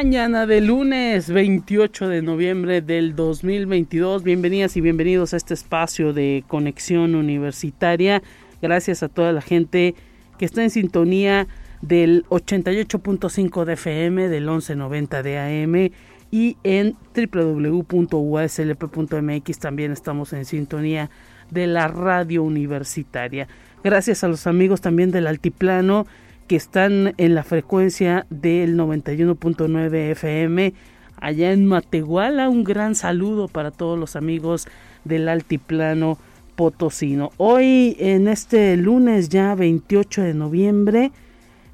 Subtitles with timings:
[0.00, 4.22] Mañana de lunes 28 de noviembre del 2022.
[4.22, 8.22] Bienvenidas y bienvenidos a este espacio de conexión universitaria.
[8.62, 9.96] Gracias a toda la gente
[10.38, 11.48] que está en sintonía
[11.82, 15.90] del 88.5 de FM, del 1190 de AM
[16.30, 16.94] y en
[17.32, 17.98] www.uslp.mx
[19.58, 21.10] también estamos en sintonía
[21.50, 23.48] de la radio universitaria.
[23.82, 26.06] Gracias a los amigos también del Altiplano
[26.48, 30.72] que están en la frecuencia del 91.9 FM
[31.20, 32.48] allá en Matehuala.
[32.48, 34.66] Un gran saludo para todos los amigos
[35.04, 36.18] del Altiplano
[36.56, 37.30] Potosino.
[37.36, 41.12] Hoy en este lunes ya 28 de noviembre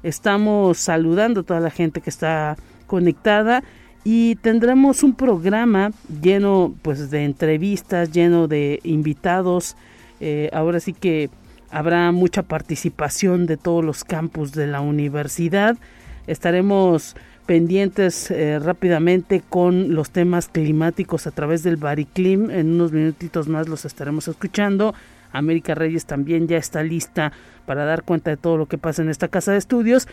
[0.03, 3.63] estamos saludando a toda la gente que está conectada
[4.03, 9.77] y tendremos un programa lleno pues de entrevistas, lleno de invitados.
[10.19, 11.29] Eh, ahora sí que
[11.75, 15.75] habrá mucha participación de todos los campus de la universidad.
[16.25, 22.49] Estaremos pendientes eh, rápidamente con los temas climáticos a través del Bariclim.
[22.49, 24.95] En unos minutitos más los estaremos escuchando.
[25.33, 27.33] América Reyes también ya está lista
[27.65, 30.07] para dar cuenta de todo lo que pasa en esta casa de estudios.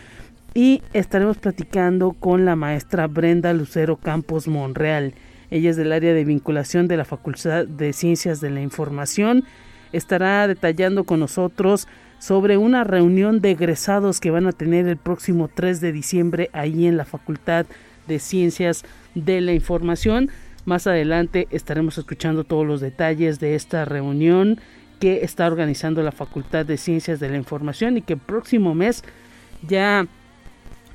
[0.54, 5.14] Y estaremos platicando con la maestra Brenda Lucero Campos Monreal.
[5.52, 9.44] Ella es del área de vinculación de la Facultad de Ciencias de la Información
[9.92, 15.48] estará detallando con nosotros sobre una reunión de egresados que van a tener el próximo
[15.52, 17.66] 3 de diciembre ahí en la Facultad
[18.06, 20.30] de Ciencias de la Información.
[20.64, 24.60] Más adelante estaremos escuchando todos los detalles de esta reunión
[25.00, 29.02] que está organizando la Facultad de Ciencias de la Información y que el próximo mes
[29.66, 30.06] ya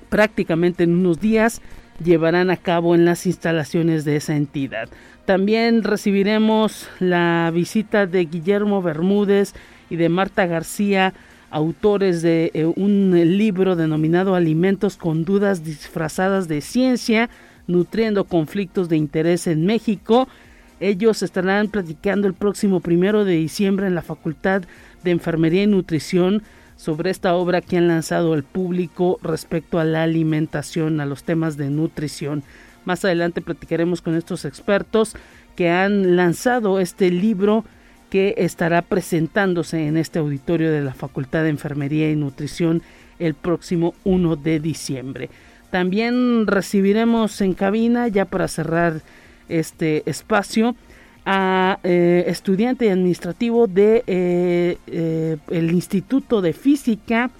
[0.09, 1.61] prácticamente en unos días
[2.01, 4.89] llevarán a cabo en las instalaciones de esa entidad.
[5.27, 9.53] También recibiremos la visita de Guillermo Bermúdez
[9.89, 11.13] y de Marta García,
[11.49, 17.29] autores de eh, un libro denominado Alimentos con dudas disfrazadas de ciencia,
[17.67, 20.29] nutriendo conflictos de interés en México.
[20.79, 24.61] Ellos estarán platicando el próximo primero de diciembre en la Facultad
[25.03, 26.41] de Enfermería y Nutrición
[26.77, 31.57] sobre esta obra que han lanzado al público respecto a la alimentación, a los temas
[31.57, 32.43] de nutrición.
[32.87, 35.13] Más adelante platicaremos con estos expertos
[35.57, 37.65] que han lanzado este libro
[38.09, 42.81] que estará presentándose en este auditorio de la Facultad de Enfermería y Nutrición
[43.19, 45.29] el próximo 1 de diciembre.
[45.69, 49.01] También recibiremos en cabina, ya para cerrar
[49.49, 50.73] este espacio,
[51.25, 57.31] a eh, estudiante administrativo de eh, eh, el Instituto de Física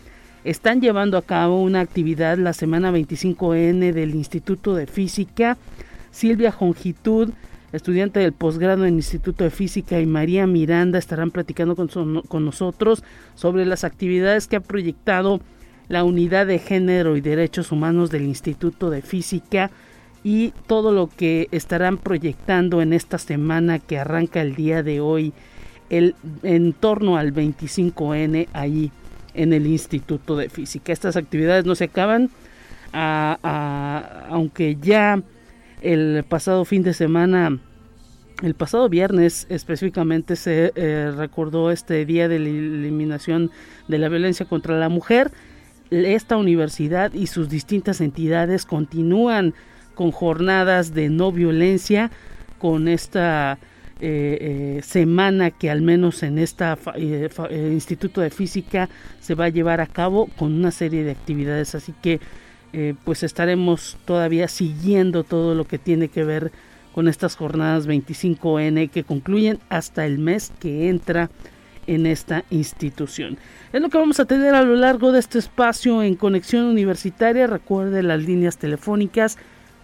[0.50, 5.58] están llevando a cabo una actividad la semana 25N del Instituto de Física.
[6.10, 7.32] Silvia Jongitud,
[7.74, 11.90] estudiante del posgrado en Instituto de Física, y María Miranda estarán platicando con,
[12.22, 13.04] con nosotros
[13.36, 15.42] sobre las actividades que ha proyectado
[15.90, 19.70] la Unidad de Género y Derechos Humanos del Instituto de Física
[20.24, 25.34] y todo lo que estarán proyectando en esta semana que arranca el día de hoy
[25.90, 28.92] el, en torno al 25N ahí
[29.38, 30.92] en el Instituto de Física.
[30.92, 32.30] Estas actividades no se acaban,
[32.92, 35.22] aunque ya
[35.82, 37.60] el pasado fin de semana,
[38.44, 43.52] el pasado viernes específicamente se eh, recordó este día de la eliminación
[43.88, 45.32] de la violencia contra la mujer.
[45.90, 49.54] Esta universidad y sus distintas entidades continúan
[49.96, 52.12] con jornadas de no violencia,
[52.60, 53.58] con esta
[54.00, 56.66] eh, eh, semana que al menos en este
[57.72, 61.76] Instituto de Física se va a llevar a cabo con una serie de actividades.
[61.76, 62.20] Así que
[63.04, 66.52] pues estaremos todavía siguiendo todo lo que tiene que ver
[66.94, 71.32] con estas jornadas 25N que concluyen hasta el mes que entra
[71.88, 73.38] en esta institución.
[73.74, 77.48] Es lo que vamos a tener a lo largo de este espacio en conexión universitaria.
[77.48, 79.38] Recuerde las líneas telefónicas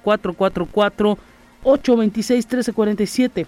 [0.03, 1.17] 444
[1.63, 3.47] 826 1347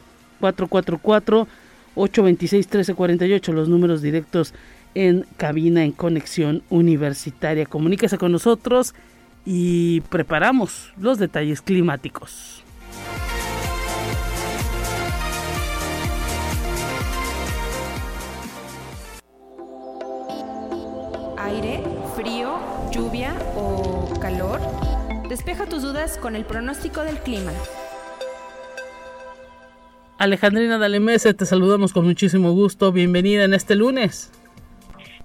[1.95, 4.53] 444-826-1348, los números directos
[4.95, 7.65] en cabina en conexión universitaria.
[7.65, 8.95] Comuníquese con nosotros
[9.45, 12.63] y preparamos los detalles climáticos.
[21.37, 21.83] Aire,
[22.15, 22.57] frío,
[22.91, 24.59] lluvia o calor.
[25.29, 27.51] Despeja tus dudas con el pronóstico del clima.
[30.17, 32.93] Alejandrina Dalemese, te saludamos con muchísimo gusto.
[32.93, 34.31] Bienvenida en este lunes.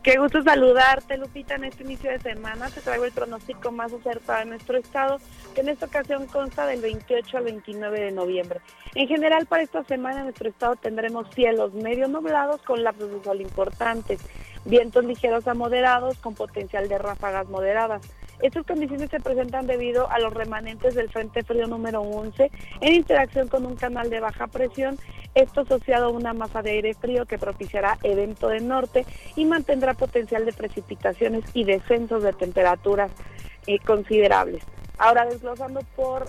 [0.03, 2.71] Qué gusto saludarte, Lupita, en este inicio de semana.
[2.71, 5.19] Te traigo el pronóstico más acertado de nuestro estado,
[5.55, 8.61] que en esta ocasión consta del 28 al 29 de noviembre.
[8.97, 13.23] En general, para esta semana en nuestro estado tendremos cielos medio nublados con lapsos de
[13.23, 14.21] sol importantes,
[14.65, 18.03] vientos ligeros a moderados con potencial de ráfagas moderadas.
[18.43, 22.51] Estas condiciones se presentan debido a los remanentes del Frente Frío número 11
[22.81, 24.99] en interacción con un canal de baja presión,
[25.35, 29.05] esto asociado a una masa de aire frío que propiciará evento de norte
[29.37, 33.11] y mantendrá potencial de precipitaciones y descensos de temperaturas
[33.67, 34.63] eh, considerables.
[34.97, 36.27] Ahora desglosando por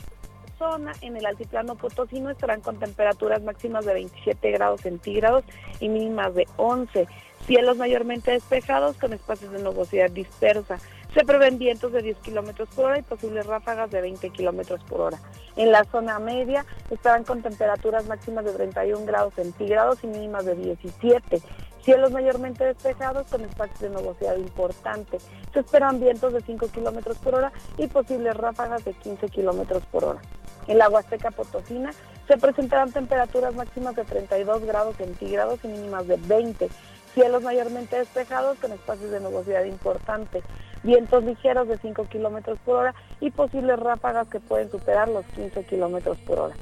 [0.58, 5.44] zona, en el altiplano potosino estarán con temperaturas máximas de 27 grados centígrados
[5.80, 7.08] y mínimas de 11.
[7.48, 10.78] Cielos mayormente despejados con espacios de nubosidad dispersa.
[11.14, 15.02] Se prevén vientos de 10 kilómetros por hora y posibles ráfagas de 20 kilómetros por
[15.02, 15.20] hora.
[15.58, 20.56] En la zona media estarán con temperaturas máximas de 31 grados centígrados y mínimas de
[20.56, 21.42] 17.
[21.84, 25.18] Cielos mayormente despejados con espacios de nubosidad importante.
[25.54, 30.06] Se esperan vientos de 5 kilómetros por hora y posibles ráfagas de 15 kilómetros por
[30.06, 30.22] hora.
[30.68, 31.92] En la Huasteca Potosina
[32.28, 36.70] se presentarán temperaturas máximas de 32 grados centígrados y mínimas de 20.
[37.14, 40.42] Cielos mayormente despejados con espacios de nubosidad importante
[40.84, 45.64] vientos ligeros de 5 kilómetros por hora y posibles ráfagas que pueden superar los 15
[45.66, 46.56] kilómetros por hora.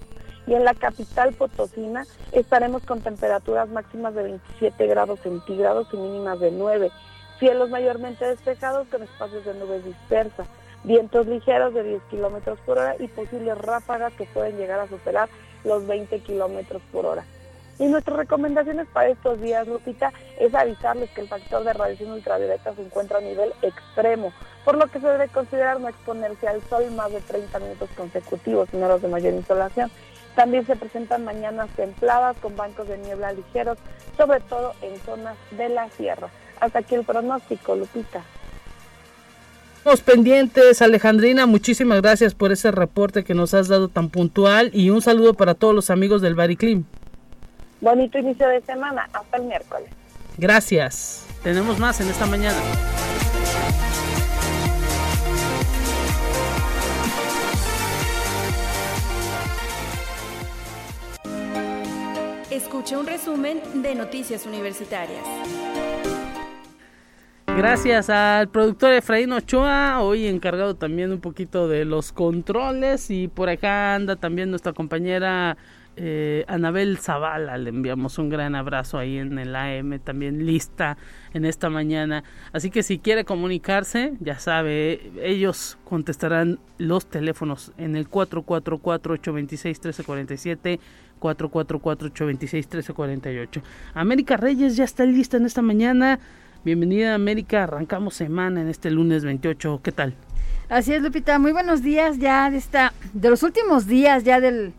[0.47, 6.39] Y en la capital Potosina estaremos con temperaturas máximas de 27 grados centígrados y mínimas
[6.39, 6.91] de 9.
[7.39, 10.47] Cielos mayormente despejados con espacios de nubes dispersas.
[10.83, 15.29] Vientos ligeros de 10 kilómetros por hora y posibles ráfagas que pueden llegar a superar
[15.63, 17.25] los 20 kilómetros por hora.
[17.79, 22.75] Y nuestras recomendaciones para estos días, Lupita, es avisarles que el factor de radiación ultravioleta
[22.75, 24.33] se encuentra a nivel extremo,
[24.65, 28.67] por lo que se debe considerar no exponerse al sol más de 30 minutos consecutivos
[28.73, 29.89] en horas de mayor insolación.
[30.35, 33.77] También se presentan mañanas templadas con bancos de niebla ligeros,
[34.17, 36.29] sobre todo en zonas de la sierra.
[36.59, 38.21] Hasta aquí el pronóstico, Lupita.
[39.77, 41.45] Estamos pendientes, Alejandrina.
[41.45, 45.55] Muchísimas gracias por ese reporte que nos has dado tan puntual y un saludo para
[45.55, 46.83] todos los amigos del Bariclim.
[47.81, 49.07] Bonito inicio de semana.
[49.13, 49.89] Hasta el miércoles.
[50.37, 51.25] Gracias.
[51.43, 52.57] Tenemos más en esta mañana.
[62.49, 65.23] Escuche un resumen de Noticias Universitarias.
[67.47, 73.49] Gracias al productor Efraín Ochoa, hoy encargado también un poquito de los controles y por
[73.49, 75.57] acá anda también nuestra compañera
[76.01, 80.95] eh, Anabel Zavala, le enviamos un gran abrazo ahí en el AM, también lista
[81.33, 82.23] en esta mañana.
[82.53, 90.79] Así que si quiere comunicarse, ya sabe, ellos contestarán los teléfonos en el 444-826-1347.
[91.19, 93.61] 444-826-1348.
[93.93, 96.17] América Reyes ya está lista en esta mañana.
[96.63, 99.81] Bienvenida América, arrancamos semana en este lunes 28.
[99.83, 100.13] ¿Qué tal?
[100.69, 101.39] Así es, Lupita.
[101.39, 104.71] Muy buenos días ya de esta, de los últimos días ya del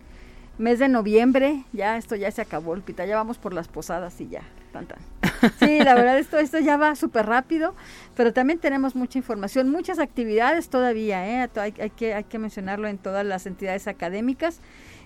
[0.60, 4.28] mes de noviembre, ya esto ya se acabó, Lupita, ya vamos por las posadas y
[4.28, 4.42] ya,
[4.72, 4.86] tan,
[5.58, 7.74] Sí, la verdad esto, esto ya va súper rápido,
[8.14, 11.50] pero también tenemos mucha información, muchas actividades todavía, ¿eh?
[11.56, 14.60] hay, hay, que, hay que mencionarlo en todas las entidades académicas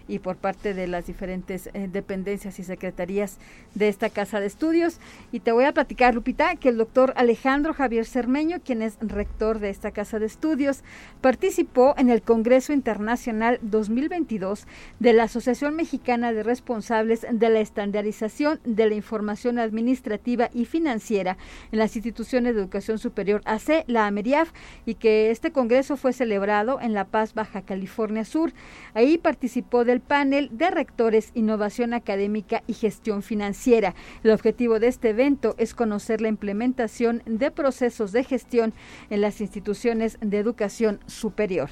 [0.09, 3.39] y por parte de las diferentes eh, dependencias y secretarías
[3.75, 4.99] de esta casa de estudios.
[5.33, 9.59] Y te voy a platicar, Lupita, que el doctor Alejandro Javier Cermeño, quien es rector
[9.59, 10.83] de esta casa de estudios,
[11.21, 14.67] participó en el Congreso Internacional 2022
[15.01, 21.37] de la Asociación Mexicana de Responsables de la Estandarización de la Información Administrativa y Financiera
[21.73, 24.53] en las instituciones de educación superior AC, la AMERIAF,
[24.87, 28.53] y que este congreso fue celebrado en La Paz, Baja California Sur.
[28.95, 33.95] Ahí participó de el panel de rectores Innovación Académica y Gestión Financiera.
[34.25, 38.75] El objetivo de este evento es conocer la implementación de procesos de gestión
[39.09, 41.71] en las instituciones de educación superior.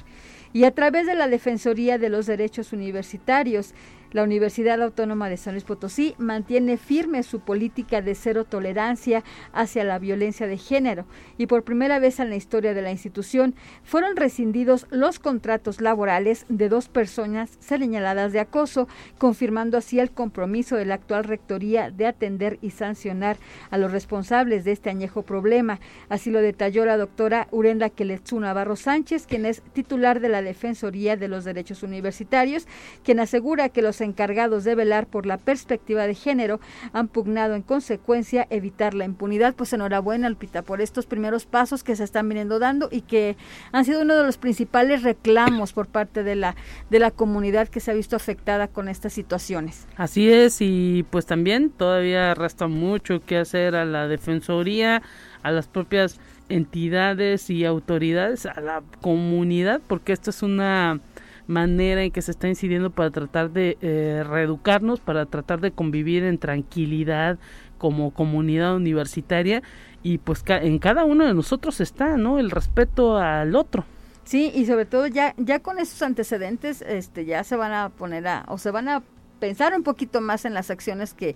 [0.53, 3.73] Y a través de la Defensoría de los Derechos Universitarios,
[4.13, 9.83] la Universidad Autónoma de San Luis Potosí mantiene firme su política de cero tolerancia hacia
[9.83, 11.05] la violencia de género
[11.37, 16.45] y por primera vez en la historia de la institución fueron rescindidos los contratos laborales
[16.49, 22.05] de dos personas señaladas de acoso, confirmando así el compromiso de la actual rectoría de
[22.05, 23.37] atender y sancionar
[23.71, 25.79] a los responsables de este añejo problema.
[26.09, 31.17] Así lo detalló la doctora Urenda Keletsu Navarro Sánchez, quien es titular de la Defensoría
[31.17, 32.67] de los Derechos Universitarios,
[33.03, 36.59] quien asegura que los encargados de velar por la perspectiva de género
[36.91, 39.55] han pugnado en consecuencia evitar la impunidad.
[39.55, 43.35] Pues enhorabuena, Alpita, por estos primeros pasos que se están viniendo dando y que
[43.71, 46.55] han sido uno de los principales reclamos por parte de la,
[46.89, 49.87] de la comunidad que se ha visto afectada con estas situaciones.
[49.95, 55.01] Así es, y pues también todavía resta mucho que hacer a la Defensoría,
[55.41, 56.19] a las propias
[56.49, 60.99] entidades y autoridades, a la comunidad, porque esto es una
[61.47, 66.23] manera en que se está incidiendo para tratar de eh, reeducarnos, para tratar de convivir
[66.23, 67.37] en tranquilidad
[67.77, 69.61] como comunidad universitaria
[70.03, 72.39] y pues en cada uno de nosotros está, ¿no?
[72.39, 73.85] El respeto al otro.
[74.23, 78.25] Sí, y sobre todo ya ya con esos antecedentes este ya se van a poner
[78.27, 79.03] a o se van a
[79.39, 81.35] pensar un poquito más en las acciones que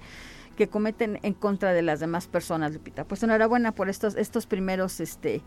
[0.55, 3.03] que cometen en contra de las demás personas, Lupita.
[3.03, 5.41] Pues enhorabuena por estos estos primeros este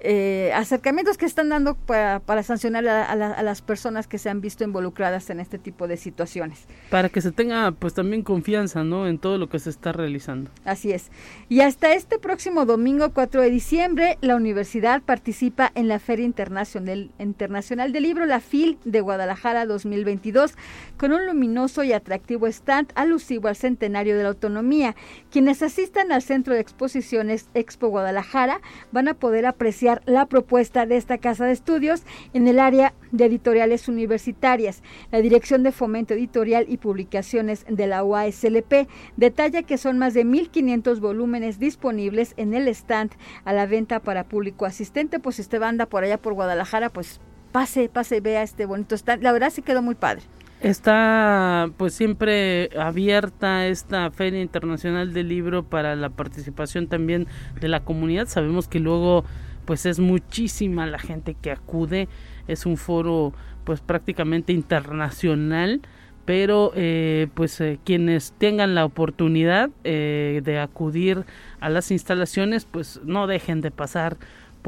[0.00, 4.40] eh, acercamientos que están dando para, para sancionar a, a, las personas que se han
[4.40, 6.66] visto involucradas en este tipo de situaciones.
[6.90, 9.08] Para que se tenga pues también confianza ¿no?
[9.08, 10.50] en todo lo que se está realizando.
[10.64, 11.10] Así es.
[11.48, 17.10] Y hasta este próximo domingo 4 de diciembre, la universidad participa en la Feria Internacional,
[17.18, 20.54] Internacional del Libro, la FIL de Guadalajara 2022,
[20.96, 24.94] con un luminoso y atractivo stand alusivo al centenario de la autonomía.
[25.30, 28.60] Quienes asistan al Centro de Exposiciones Expo Guadalajara
[28.92, 32.02] van a poder apreciar la propuesta de esta casa de estudios
[32.32, 34.82] en el área de editoriales universitarias.
[35.10, 40.24] La Dirección de Fomento Editorial y Publicaciones de la UASLP detalla que son más de
[40.24, 43.12] 1.500 volúmenes disponibles en el stand
[43.44, 45.18] a la venta para público asistente.
[45.18, 47.20] Pues si usted anda por allá por Guadalajara, pues
[47.52, 49.22] pase, pase, vea este bonito stand.
[49.22, 50.22] La verdad sí quedó muy padre.
[50.60, 57.28] Está pues siempre abierta esta Feria Internacional del Libro para la participación también
[57.60, 58.26] de la comunidad.
[58.26, 59.24] Sabemos que luego
[59.68, 62.08] pues es muchísima la gente que acude,
[62.46, 63.34] es un foro
[63.64, 65.82] pues prácticamente internacional,
[66.24, 71.26] pero eh, pues eh, quienes tengan la oportunidad eh, de acudir
[71.60, 74.16] a las instalaciones pues no dejen de pasar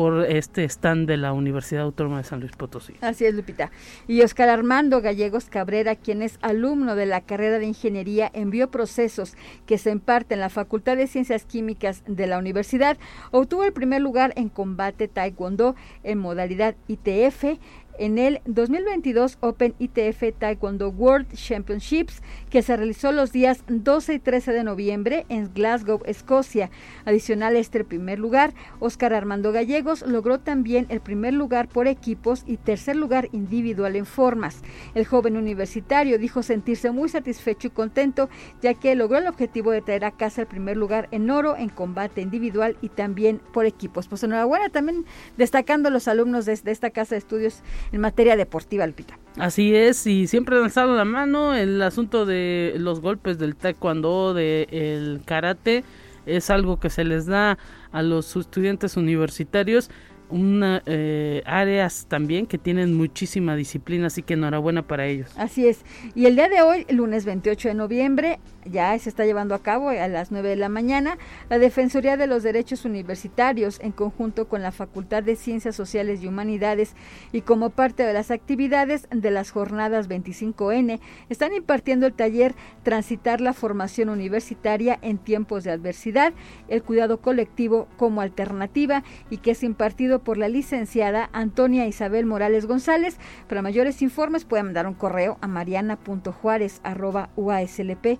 [0.01, 2.95] por este stand de la Universidad Autónoma de San Luis Potosí.
[3.03, 3.71] Así es, Lupita.
[4.09, 9.35] Y Oscar Armando Gallegos Cabrera, quien es alumno de la carrera de Ingeniería en Bioprocesos
[9.67, 12.97] que se imparte en la Facultad de Ciencias Químicas de la universidad,
[13.31, 17.61] obtuvo el primer lugar en combate taekwondo en modalidad ITF
[18.01, 24.19] en el 2022 Open ITF Taekwondo World Championships que se realizó los días 12 y
[24.19, 26.71] 13 de noviembre en Glasgow, Escocia.
[27.05, 32.43] Adicional a este primer lugar, Óscar Armando Gallegos logró también el primer lugar por equipos
[32.47, 34.63] y tercer lugar individual en formas.
[34.95, 38.31] El joven universitario dijo sentirse muy satisfecho y contento
[38.63, 41.69] ya que logró el objetivo de traer a casa el primer lugar en oro en
[41.69, 44.09] combate individual y también por equipos.
[44.09, 45.05] Pues enhorabuena también
[45.37, 49.19] destacando los alumnos de, de esta casa de estudios en materia deportiva, Alpita.
[49.39, 54.35] Así es, y siempre han alzado la mano el asunto de los golpes del taekwondo,
[54.35, 55.85] del karate,
[56.27, 57.59] es algo que se les da
[57.93, 59.91] a los estudiantes universitarios
[60.31, 65.31] una, eh, áreas también que tienen muchísima disciplina, así que enhorabuena para ellos.
[65.37, 65.85] Así es.
[66.15, 69.91] Y el día de hoy, lunes 28 de noviembre, ya se está llevando a cabo
[69.91, 71.19] a las 9 de la mañana,
[71.49, 76.27] la Defensoría de los Derechos Universitarios, en conjunto con la Facultad de Ciencias Sociales y
[76.27, 76.95] Humanidades
[77.33, 83.41] y como parte de las actividades de las jornadas 25N, están impartiendo el taller Transitar
[83.41, 86.33] la formación universitaria en tiempos de adversidad,
[86.69, 92.67] el cuidado colectivo como alternativa y que es impartido por la licenciada Antonia Isabel Morales
[92.67, 93.19] González.
[93.49, 98.19] Para mayores informes pueden mandar un correo a mariana.juárez.uaslp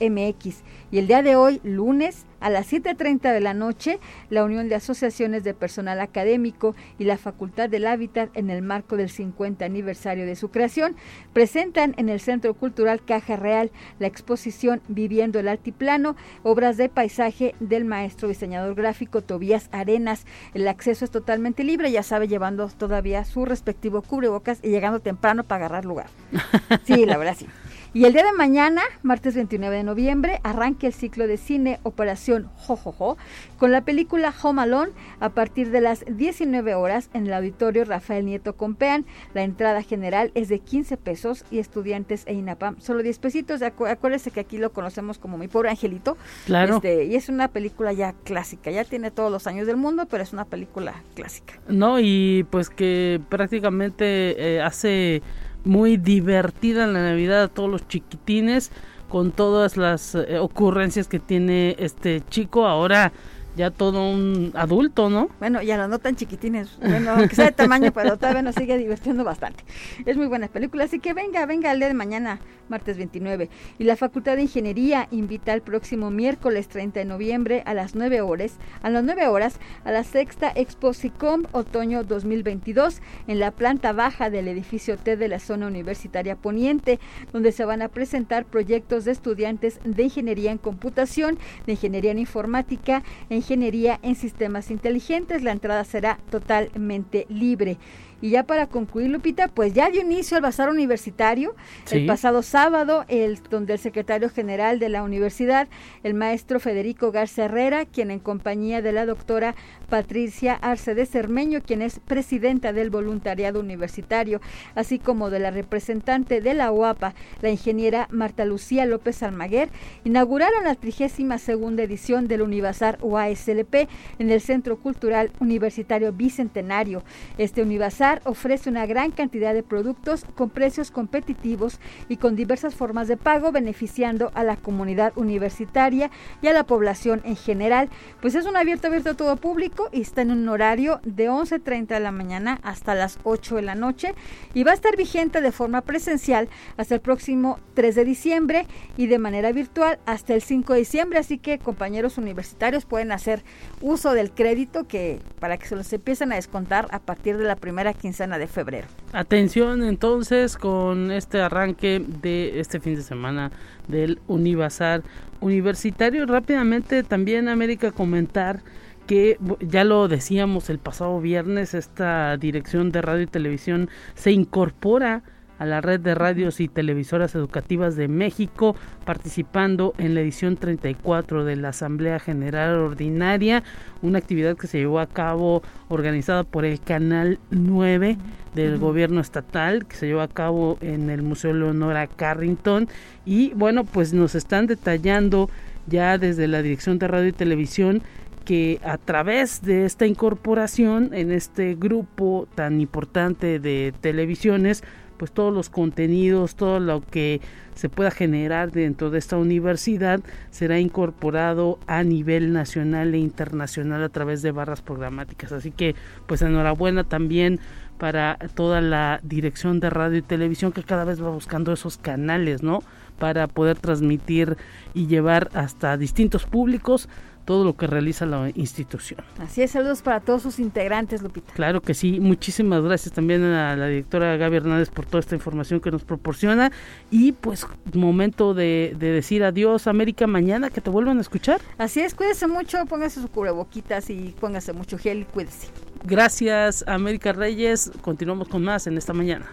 [0.00, 0.62] MX.
[0.90, 3.98] Y el día de hoy, lunes, a las 7.30 de la noche,
[4.30, 8.96] la Unión de Asociaciones de Personal Académico y la Facultad del Hábitat, en el marco
[8.96, 10.96] del 50 aniversario de su creación,
[11.32, 17.54] presentan en el Centro Cultural Caja Real la exposición Viviendo el Altiplano, obras de paisaje
[17.60, 20.26] del maestro diseñador gráfico Tobías Arenas.
[20.54, 25.44] El acceso es totalmente libre, ya sabe, llevando todavía su respectivo cubrebocas y llegando temprano
[25.44, 26.06] para agarrar lugar.
[26.84, 27.46] Sí, la verdad sí.
[27.94, 32.50] Y el día de mañana, martes 29 de noviembre, arranca el ciclo de cine Operación
[32.54, 33.16] Jojojo
[33.56, 38.26] con la película Home Alone a partir de las 19 horas en el auditorio Rafael
[38.26, 39.06] Nieto Compean.
[39.32, 43.62] La entrada general es de 15 pesos y estudiantes e INAPAM solo 10 pesitos.
[43.62, 46.18] acuérdense que aquí lo conocemos como Mi Pobre Angelito.
[46.44, 46.76] Claro.
[46.76, 50.22] Este, y es una película ya clásica, ya tiene todos los años del mundo, pero
[50.22, 51.54] es una película clásica.
[51.68, 55.22] No, y pues que prácticamente eh, hace
[55.64, 58.70] muy divertida en la Navidad a todos los chiquitines
[59.08, 62.66] con todas las eh, ocurrencias que tiene este chico.
[62.66, 63.12] Ahora
[63.56, 65.28] ya todo un adulto, ¿no?
[65.38, 69.24] Bueno, ya no tan chiquitines, bueno, aunque sea de tamaño, pero todavía nos sigue divirtiendo
[69.24, 69.64] bastante.
[70.06, 72.38] Es muy buena película, así que venga, venga el de mañana,
[72.68, 73.48] martes 29.
[73.78, 78.20] Y la Facultad de Ingeniería invita el próximo miércoles 30 de noviembre a las 9
[78.20, 83.92] horas, a las 9 horas, a la sexta Expo SICOM Otoño 2022 en la planta
[83.92, 87.00] baja del edificio T de la zona universitaria Poniente,
[87.32, 92.18] donde se van a presentar proyectos de estudiantes de Ingeniería en Computación, de Ingeniería en
[92.18, 95.42] Informática, en Ingeniería en Sistemas Inteligentes.
[95.42, 97.78] La entrada será totalmente libre.
[98.20, 101.54] Y ya para concluir, Lupita, pues ya dio inicio al bazar universitario
[101.90, 105.68] el pasado sábado, el, donde el secretario general de la universidad,
[106.02, 109.54] el maestro Federico Garza Herrera, quien en compañía de la doctora
[109.88, 114.40] Patricia Arce de Cermeño, quien es presidenta del voluntariado universitario,
[114.74, 119.68] así como de la representante de la UAPA, la ingeniera Marta Lucía López Almaguer,
[120.04, 127.02] inauguraron la 32 segunda edición del Univazar UASLP en el Centro Cultural Universitario Bicentenario.
[127.36, 133.08] Este Univazar ofrece una gran cantidad de productos con precios competitivos y con diversas formas
[133.08, 136.10] de pago, beneficiando a la comunidad universitaria
[136.42, 137.88] y a la población en general.
[138.20, 141.86] Pues es un abierto abierto a todo público y está en un horario de 11.30
[141.88, 144.14] de la mañana hasta las 8 de la noche
[144.54, 149.06] y va a estar vigente de forma presencial hasta el próximo 3 de diciembre y
[149.06, 151.18] de manera virtual hasta el 5 de diciembre.
[151.18, 153.44] Así que compañeros universitarios pueden hacer
[153.80, 157.56] uso del crédito que para que se los empiecen a descontar a partir de la
[157.56, 158.86] primera quincena de febrero.
[159.12, 163.50] Atención entonces con este arranque de este fin de semana
[163.86, 165.02] del Univazar
[165.40, 166.24] Universitario.
[166.26, 168.62] Rápidamente también América comentar
[169.06, 175.22] que ya lo decíamos el pasado viernes, esta dirección de radio y televisión se incorpora
[175.58, 181.44] a la red de radios y televisoras educativas de México, participando en la edición 34
[181.44, 183.62] de la Asamblea General Ordinaria,
[184.02, 188.16] una actividad que se llevó a cabo organizada por el Canal 9
[188.54, 192.88] del gobierno estatal, que se llevó a cabo en el Museo Leonora Carrington.
[193.24, 195.50] Y bueno, pues nos están detallando
[195.86, 198.02] ya desde la Dirección de Radio y Televisión
[198.44, 204.82] que a través de esta incorporación en este grupo tan importante de televisiones,
[205.18, 207.40] pues todos los contenidos, todo lo que
[207.74, 210.20] se pueda generar dentro de esta universidad
[210.50, 215.52] será incorporado a nivel nacional e internacional a través de barras programáticas.
[215.52, 215.94] Así que
[216.26, 217.60] pues enhorabuena también
[217.98, 222.62] para toda la dirección de radio y televisión que cada vez va buscando esos canales,
[222.62, 222.82] ¿no?
[223.18, 224.56] Para poder transmitir
[224.94, 227.08] y llevar hasta distintos públicos
[227.48, 229.20] todo lo que realiza la institución.
[229.38, 231.54] Así es, saludos para todos sus integrantes, Lupita.
[231.54, 235.80] Claro que sí, muchísimas gracias también a la directora Gaby Hernández por toda esta información
[235.80, 236.70] que nos proporciona
[237.10, 241.62] y pues momento de, decir adiós América mañana, que te vuelvan a escuchar.
[241.78, 245.68] Así es, cuídese mucho, póngase su cubreboquitas y póngase mucho gel y cuídese.
[246.04, 249.46] Gracias América Reyes, continuamos con más en esta mañana.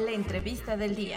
[0.00, 1.16] La entrevista del día.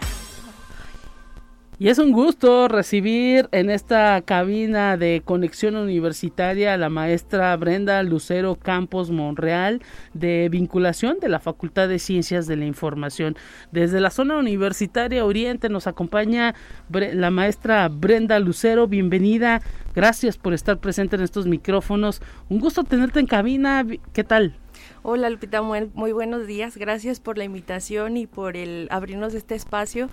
[1.80, 8.02] Y es un gusto recibir en esta cabina de conexión universitaria a la maestra Brenda
[8.04, 9.82] Lucero Campos Monreal
[10.14, 13.36] de vinculación de la Facultad de Ciencias de la Información.
[13.72, 16.54] Desde la zona universitaria Oriente nos acompaña
[16.90, 18.88] la maestra Brenda Lucero.
[18.88, 19.62] Bienvenida.
[19.96, 22.22] Gracias por estar presente en estos micrófonos.
[22.50, 23.86] Un gusto tenerte en cabina.
[24.14, 24.56] ¿Qué tal?
[25.06, 26.78] Hola Lupita, muy, buenos días.
[26.78, 30.08] Gracias por la invitación y por el abrirnos este espacio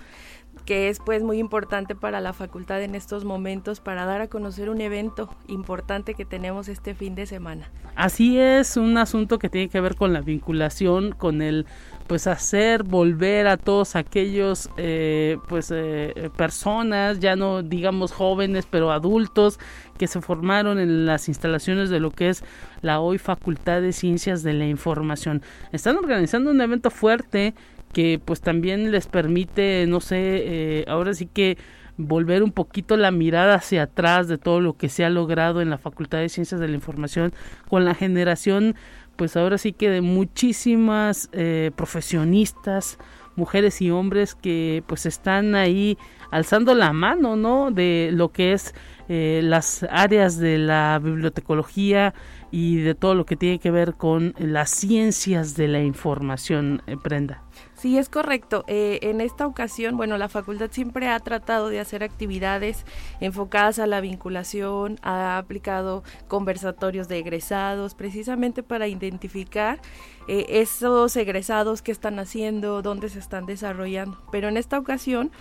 [0.65, 4.69] que es pues muy importante para la facultad en estos momentos para dar a conocer
[4.69, 7.71] un evento importante que tenemos este fin de semana.
[7.95, 11.65] Así es, un asunto que tiene que ver con la vinculación, con el
[12.07, 18.91] pues hacer volver a todos aquellos eh, pues eh, personas ya no digamos jóvenes pero
[18.91, 19.57] adultos
[19.97, 22.43] que se formaron en las instalaciones de lo que es
[22.81, 25.41] la hoy Facultad de Ciencias de la Información
[25.71, 27.53] están organizando un evento fuerte
[27.93, 31.57] que pues también les permite no sé eh, ahora sí que
[31.97, 35.69] volver un poquito la mirada hacia atrás de todo lo que se ha logrado en
[35.69, 37.33] la Facultad de Ciencias de la Información
[37.69, 38.75] con la generación
[39.15, 42.97] pues ahora sí que de muchísimas eh, profesionistas,
[43.35, 45.97] mujeres y hombres que pues están ahí
[46.31, 47.71] alzando la mano, ¿no?
[47.71, 48.73] De lo que es
[49.09, 52.13] eh, las áreas de la bibliotecología
[52.51, 56.97] y de todo lo que tiene que ver con las ciencias de la información, eh,
[57.01, 57.43] Prenda.
[57.81, 58.63] Sí, es correcto.
[58.67, 62.85] Eh, en esta ocasión, bueno, la facultad siempre ha tratado de hacer actividades
[63.19, 69.79] enfocadas a la vinculación, ha aplicado conversatorios de egresados, precisamente para identificar
[70.27, 74.21] eh, esos egresados que están haciendo, dónde se están desarrollando.
[74.31, 75.31] Pero en esta ocasión,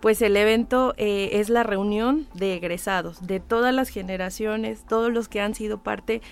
[0.00, 5.28] pues el evento eh, es la reunión de egresados de todas las generaciones, todos los
[5.28, 6.22] que han sido parte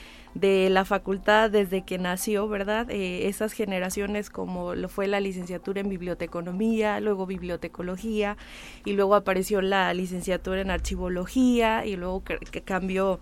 [0.41, 2.91] de la facultad desde que nació, ¿verdad?
[2.91, 8.37] Eh, esas generaciones como lo fue la licenciatura en biblioteconomía, luego bibliotecología
[8.85, 13.21] y luego apareció la licenciatura en archivología y luego que, cambió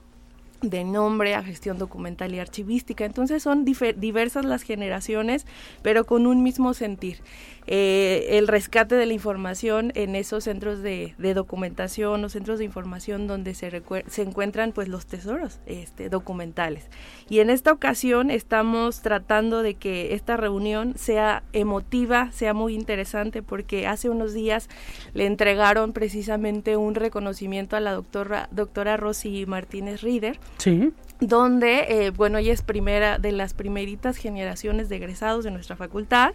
[0.61, 3.05] de nombre a gestión documental y archivística.
[3.05, 5.47] Entonces son diversas las generaciones,
[5.83, 7.19] pero con un mismo sentir.
[7.67, 13.27] Eh, el rescate de la información en esos centros de, documentación o centros de información
[13.27, 16.85] donde se, se encuentran pues los tesoros este, documentales.
[17.29, 23.43] Y en esta ocasión estamos tratando de que esta reunión sea emotiva, sea muy interesante
[23.43, 24.69] porque hace unos días
[25.15, 30.39] le entregaron precisamente un reconocimiento a la doctora, doctora Rosy Martínez Rieder.
[30.59, 35.77] Sí donde, eh, bueno, ella es primera de las primeritas generaciones de egresados de nuestra
[35.77, 36.35] facultad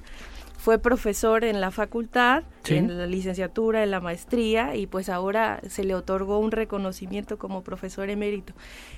[0.59, 5.85] fue profesor en la facultad, en la licenciatura, en la maestría y pues ahora se
[5.85, 8.53] le otorgó un reconocimiento como profesor emérito.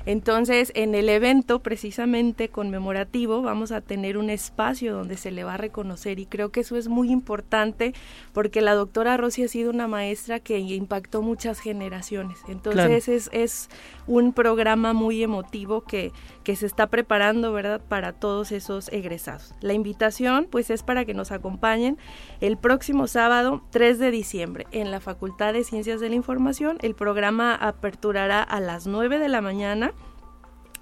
[0.07, 5.53] Entonces, en el evento precisamente conmemorativo vamos a tener un espacio donde se le va
[5.53, 7.93] a reconocer y creo que eso es muy importante
[8.33, 12.39] porque la doctora Rossi ha sido una maestra que impactó muchas generaciones.
[12.49, 13.69] Entonces, es, es
[14.07, 16.11] un programa muy emotivo que,
[16.43, 19.53] que se está preparando, ¿verdad?, para todos esos egresados.
[19.61, 21.97] La invitación pues es para que nos acompañen
[22.39, 26.77] el próximo sábado 3 de diciembre en la Facultad de Ciencias de la Información.
[26.81, 29.93] El programa aperturará a las 9 de la mañana.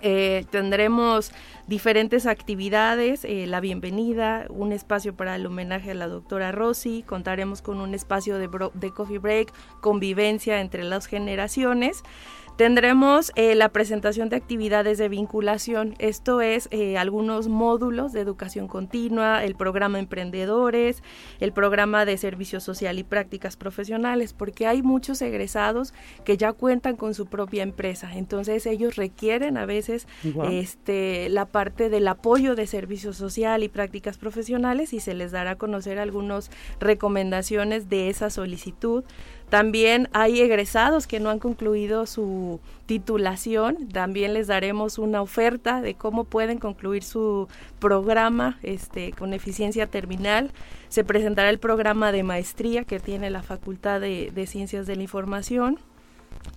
[0.01, 1.33] Eh, tendremos
[1.67, 7.61] diferentes actividades, eh, la bienvenida, un espacio para el homenaje a la doctora Rossi, contaremos
[7.61, 12.03] con un espacio de coffee break, convivencia entre las generaciones.
[12.59, 18.67] Tendremos eh, la presentación de actividades de vinculación, esto es eh, algunos módulos de educación
[18.67, 21.01] continua, el programa Emprendedores,
[21.39, 25.93] el programa de servicio social y prácticas profesionales, porque hay muchos egresados
[26.25, 30.05] que ya cuentan con su propia empresa, entonces ellos requieren a veces
[30.51, 35.51] este, la parte del apoyo de servicio social y prácticas profesionales y se les dará
[35.51, 39.05] a conocer algunas recomendaciones de esa solicitud.
[39.49, 45.95] También hay egresados que no han concluido su titulación, también les daremos una oferta de
[45.95, 47.47] cómo pueden concluir su
[47.79, 50.51] programa este, con eficiencia terminal.
[50.87, 55.79] Se presentará el programa de maestría que tiene la Facultad de, Ciencias de la Información.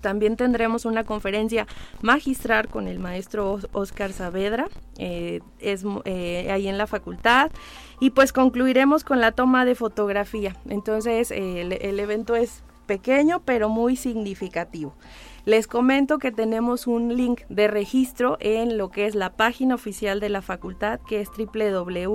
[0.03, 1.67] También tendremos una conferencia
[2.03, 7.51] magistral con el maestro Oscar Saavedra, eh, es eh, ahí en la facultad,
[8.01, 10.57] y pues concluiremos con la toma de fotografía.
[10.69, 14.95] Entonces el evento es pequeño pero muy significativo.
[15.47, 20.21] Les comento que tenemos un link de registro en lo que es la página oficial
[20.21, 22.13] de la facultad, que es www.fci.uaslp.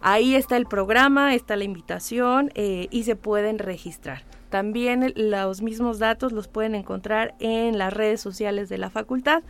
[0.00, 4.22] Ahí está el programa, está la invitación eh, y se pueden registrar.
[4.54, 9.42] También los mismos datos los pueden encontrar en las redes sociales de la facultad.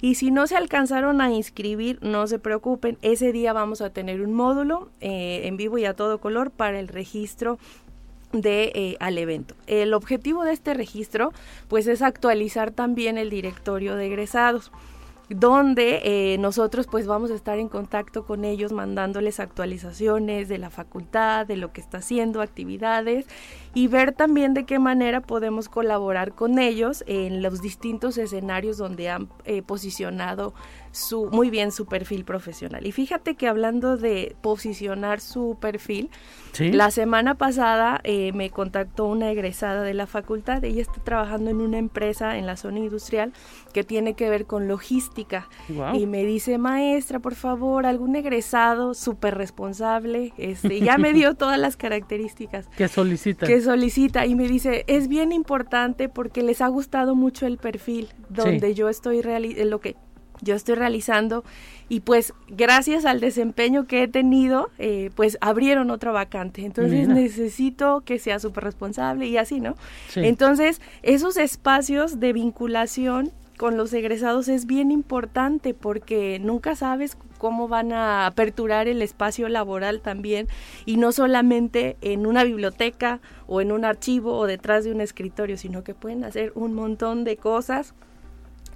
[0.00, 2.96] Y si no se alcanzaron a inscribir, no se preocupen.
[3.02, 6.78] Ese día vamos a tener un módulo eh, en vivo y a todo color para
[6.78, 7.58] el registro
[8.32, 9.54] de eh, al evento.
[9.66, 11.32] El objetivo de este registro
[11.68, 14.72] pues es actualizar también el directorio de egresados
[15.28, 20.70] donde eh, nosotros pues vamos a estar en contacto con ellos mandándoles actualizaciones de la
[20.70, 23.26] facultad, de lo que está haciendo, actividades
[23.74, 29.10] y ver también de qué manera podemos colaborar con ellos en los distintos escenarios donde
[29.10, 30.54] han eh, posicionado
[30.92, 32.86] su, muy bien su perfil profesional.
[32.86, 36.10] Y fíjate que hablando de posicionar su perfil,
[36.58, 41.62] la semana pasada eh, me contactó una egresada de la facultad, ella está trabajando en
[41.62, 43.32] una empresa en la zona industrial
[43.72, 45.48] que tiene que ver con logística
[45.94, 51.58] y me dice, maestra, por favor, algún egresado súper responsable, este, ya me dio todas
[51.58, 52.68] las características.
[52.76, 53.46] Que solicita.
[53.46, 58.08] Que solicita y me dice, es bien importante porque les ha gustado mucho el perfil
[58.28, 59.96] donde yo estoy realizando, lo que
[60.42, 61.44] yo estoy realizando
[61.88, 66.64] y pues gracias al desempeño que he tenido, eh, pues abrieron otra vacante.
[66.64, 69.76] Entonces necesito que sea súper responsable y así, ¿no?
[70.16, 77.68] Entonces, esos espacios de vinculación con los egresados es bien importante porque nunca sabes cómo
[77.68, 80.48] van a aperturar el espacio laboral también
[80.86, 85.56] y no solamente en una biblioteca o en un archivo o detrás de un escritorio,
[85.56, 87.94] sino que pueden hacer un montón de cosas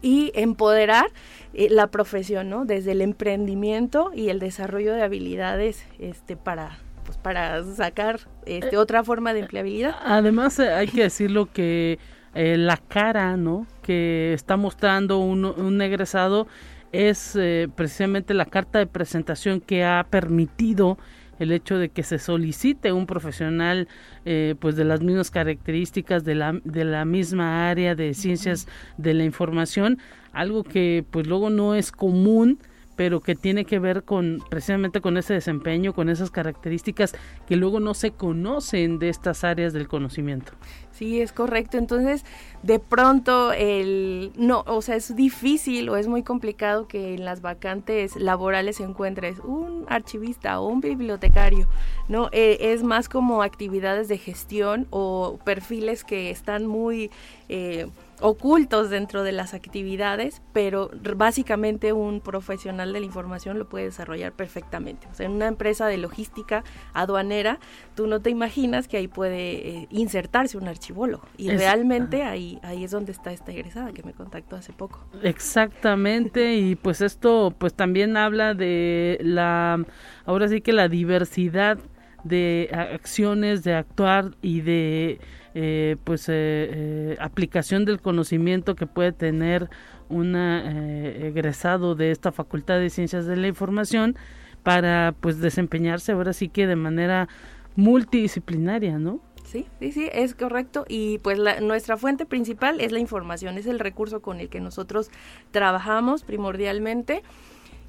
[0.02, 1.06] y empoderar
[1.54, 2.64] eh, la profesión, ¿no?
[2.64, 8.78] Desde el emprendimiento y el desarrollo de habilidades este para pues para sacar este, eh,
[8.78, 9.94] otra forma de empleabilidad.
[10.04, 11.98] Además eh, hay que decirlo que
[12.34, 13.66] la cara, ¿no?
[13.80, 16.46] Que está mostrando un, un egresado
[16.92, 17.38] es
[17.74, 20.98] precisamente la carta de presentación que ha permitido
[21.38, 23.88] el hecho de que se solicite un profesional
[24.24, 29.14] eh, pues de las mismas características de la, de la misma área de ciencias de
[29.14, 29.98] la información
[30.32, 32.58] algo que pues luego no es común
[32.96, 37.14] pero que tiene que ver con precisamente con ese desempeño, con esas características
[37.46, 40.52] que luego no se conocen de estas áreas del conocimiento.
[40.92, 41.76] Sí, es correcto.
[41.76, 42.24] Entonces,
[42.62, 47.42] de pronto, el no, o sea, es difícil o es muy complicado que en las
[47.42, 51.68] vacantes laborales encuentres un archivista o un bibliotecario,
[52.08, 52.30] ¿no?
[52.32, 57.10] Eh, es más como actividades de gestión o perfiles que están muy
[57.50, 57.88] eh,
[58.20, 64.32] ocultos dentro de las actividades, pero básicamente un profesional de la información lo puede desarrollar
[64.32, 65.06] perfectamente.
[65.10, 67.58] O sea, en una empresa de logística aduanera,
[67.94, 71.24] tú no te imaginas que ahí puede eh, insertarse un archivólogo.
[71.36, 75.04] Y realmente ahí, ahí es donde está esta egresada que me contactó hace poco.
[75.22, 79.84] Exactamente, y pues esto pues también habla de la,
[80.24, 81.78] ahora sí que la diversidad
[82.24, 85.20] de acciones, de actuar y de
[85.58, 89.70] eh, pues eh, eh, aplicación del conocimiento que puede tener
[90.10, 94.16] un egresado de esta Facultad de Ciencias de la Información
[94.62, 97.30] para pues desempeñarse ahora sí que de manera
[97.74, 99.22] multidisciplinaria, ¿no?
[99.44, 100.84] Sí, sí, sí, es correcto.
[100.90, 104.60] Y pues la, nuestra fuente principal es la información, es el recurso con el que
[104.60, 105.10] nosotros
[105.52, 107.22] trabajamos primordialmente.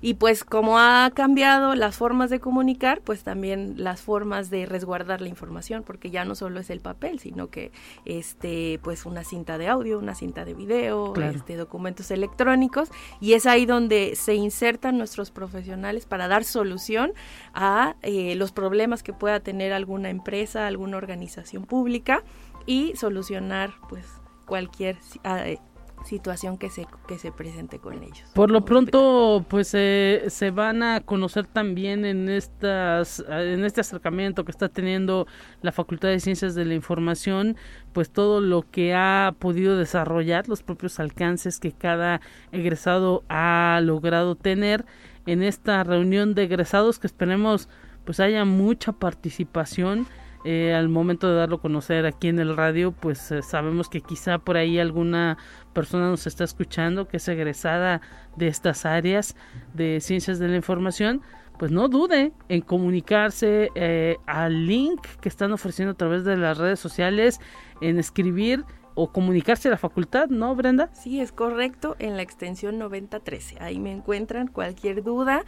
[0.02, 5.22] Y pues como ha cambiado las formas de comunicar, pues también las formas de resguardar
[5.22, 7.72] la información, porque ya no solo es el papel, sino que
[8.06, 12.90] este pues una cinta de audio, una cinta de video, este documentos electrónicos.
[13.20, 17.14] Y es ahí donde se insertan nuestros profesionales para dar solución
[17.54, 22.24] a eh, los problemas que pueda tener alguna empresa, alguna organización pública
[22.66, 24.06] y solucionar pues
[24.46, 25.58] cualquier eh,
[26.06, 28.24] situación que se, que se presente con ellos.
[28.34, 34.52] Por lo pronto, pues se van a conocer también en, estas, en este acercamiento que
[34.52, 35.28] está teniendo
[35.62, 37.58] la Facultad de Ciencias de la Información,
[37.94, 44.36] pues todo lo que ha podido desarrollar, los propios alcances que cada egresado ha logrado
[44.36, 44.86] tener
[45.26, 47.70] en esta reunión de egresados que esperemos
[48.06, 50.08] pues haya mucha participación
[50.46, 54.00] eh, al momento de darlo a conocer aquí en el radio, pues eh, sabemos que
[54.00, 55.38] quizá por ahí alguna
[55.78, 58.02] persona nos está escuchando que es egresada
[58.36, 59.36] de estas áreas
[59.76, 61.22] de ciencias de la información,
[61.60, 66.58] pues no dude en comunicarse eh, al link que están ofreciendo a través de las
[66.58, 67.40] redes sociales,
[67.80, 70.90] en escribir o comunicarse a la facultad, ¿no, Brenda?
[70.94, 73.58] Sí, es correcto, en la extensión 9013.
[73.60, 75.44] Ahí me encuentran cualquier duda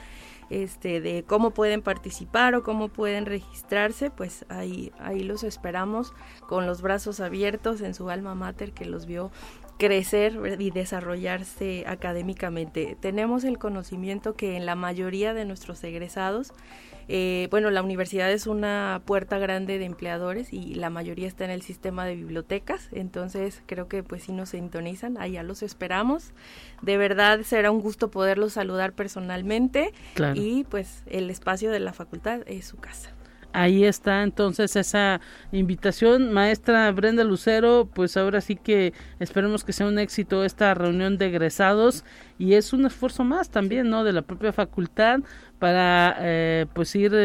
[0.51, 6.13] este, de cómo pueden participar o cómo pueden registrarse, pues ahí, ahí los esperamos
[6.47, 9.31] con los brazos abiertos en su alma mater que los vio
[9.79, 12.95] crecer y desarrollarse académicamente.
[12.99, 16.53] Tenemos el conocimiento que en la mayoría de nuestros egresados
[17.11, 21.49] eh, bueno, la universidad es una puerta grande de empleadores y la mayoría está en
[21.49, 26.33] el sistema de bibliotecas, entonces creo que pues si nos sintonizan, allá los esperamos.
[26.83, 29.91] De verdad será un gusto poderlos saludar personalmente
[30.35, 33.09] y pues el espacio de la facultad es su casa.
[33.51, 39.87] Ahí está entonces esa invitación, maestra Brenda Lucero, pues ahora sí que esperemos que sea
[39.87, 42.05] un éxito esta reunión de egresados
[42.37, 44.03] y es un esfuerzo más también, ¿no?
[44.03, 45.21] De la propia facultad
[45.57, 47.17] para eh, pues ir eh,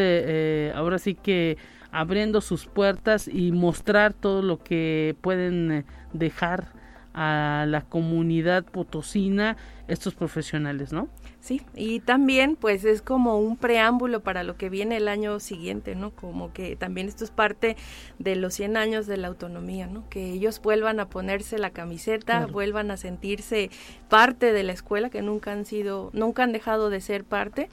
[0.70, 1.58] eh, ahora sí que
[1.92, 5.84] abriendo sus puertas y mostrar todo lo que pueden
[6.14, 6.72] dejar
[7.12, 9.58] a la comunidad potosina
[9.88, 11.08] estos profesionales, ¿no?
[11.44, 15.94] Sí, y también pues es como un preámbulo para lo que viene el año siguiente,
[15.94, 16.10] ¿no?
[16.10, 17.76] Como que también esto es parte
[18.18, 20.08] de los 100 años de la autonomía, ¿no?
[20.08, 23.68] Que ellos vuelvan a ponerse la camiseta, vuelvan a sentirse
[24.08, 27.68] parte de la escuela que nunca han sido, nunca han dejado de ser parte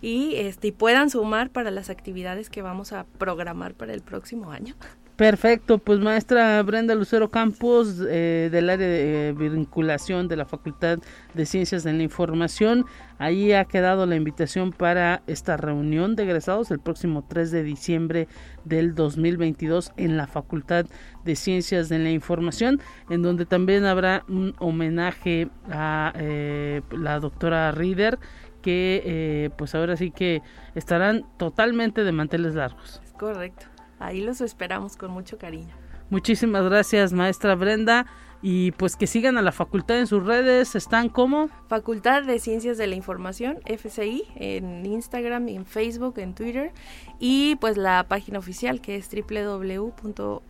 [0.00, 4.50] y este y puedan sumar para las actividades que vamos a programar para el próximo
[4.50, 4.76] año.
[5.20, 10.96] Perfecto, pues maestra Brenda Lucero Campos eh, del área de vinculación de la Facultad
[11.34, 12.86] de Ciencias de la Información,
[13.18, 18.28] ahí ha quedado la invitación para esta reunión de egresados el próximo 3 de diciembre
[18.64, 20.86] del 2022 en la Facultad
[21.22, 22.80] de Ciencias de la Información,
[23.10, 28.18] en donde también habrá un homenaje a eh, la doctora Reader
[28.62, 30.40] que eh, pues ahora sí que
[30.74, 33.02] estarán totalmente de manteles largos.
[33.18, 33.66] correcto,
[34.00, 35.74] ahí los esperamos con mucho cariño.
[36.10, 38.06] Muchísimas gracias, maestra Brenda
[38.42, 42.78] y pues que sigan a la facultad en sus redes, están como Facultad de Ciencias
[42.78, 46.72] de la Información, FCI, en Instagram, en Facebook, en Twitter
[47.18, 50.44] y pues la página oficial que es www.fci.uslp.mx.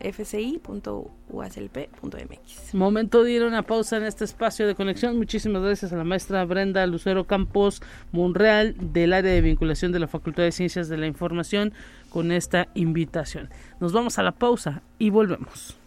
[2.74, 5.16] Momento de ir a una pausa en este espacio de conexión.
[5.18, 7.82] Muchísimas gracias a la maestra Brenda Lucero Campos
[8.12, 11.72] Monreal del área de vinculación de la Facultad de Ciencias de la Información
[12.11, 13.49] con esta invitación.
[13.81, 15.79] Nos vamos a la pausa y volvemos.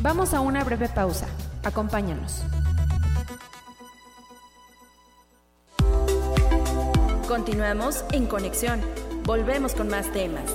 [0.00, 1.28] Vamos a una breve pausa.
[1.62, 2.42] Acompáñanos.
[7.28, 8.80] Continuamos en conexión.
[9.24, 10.48] Volvemos con más temas.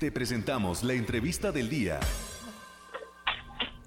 [0.00, 2.00] Te presentamos la entrevista del día.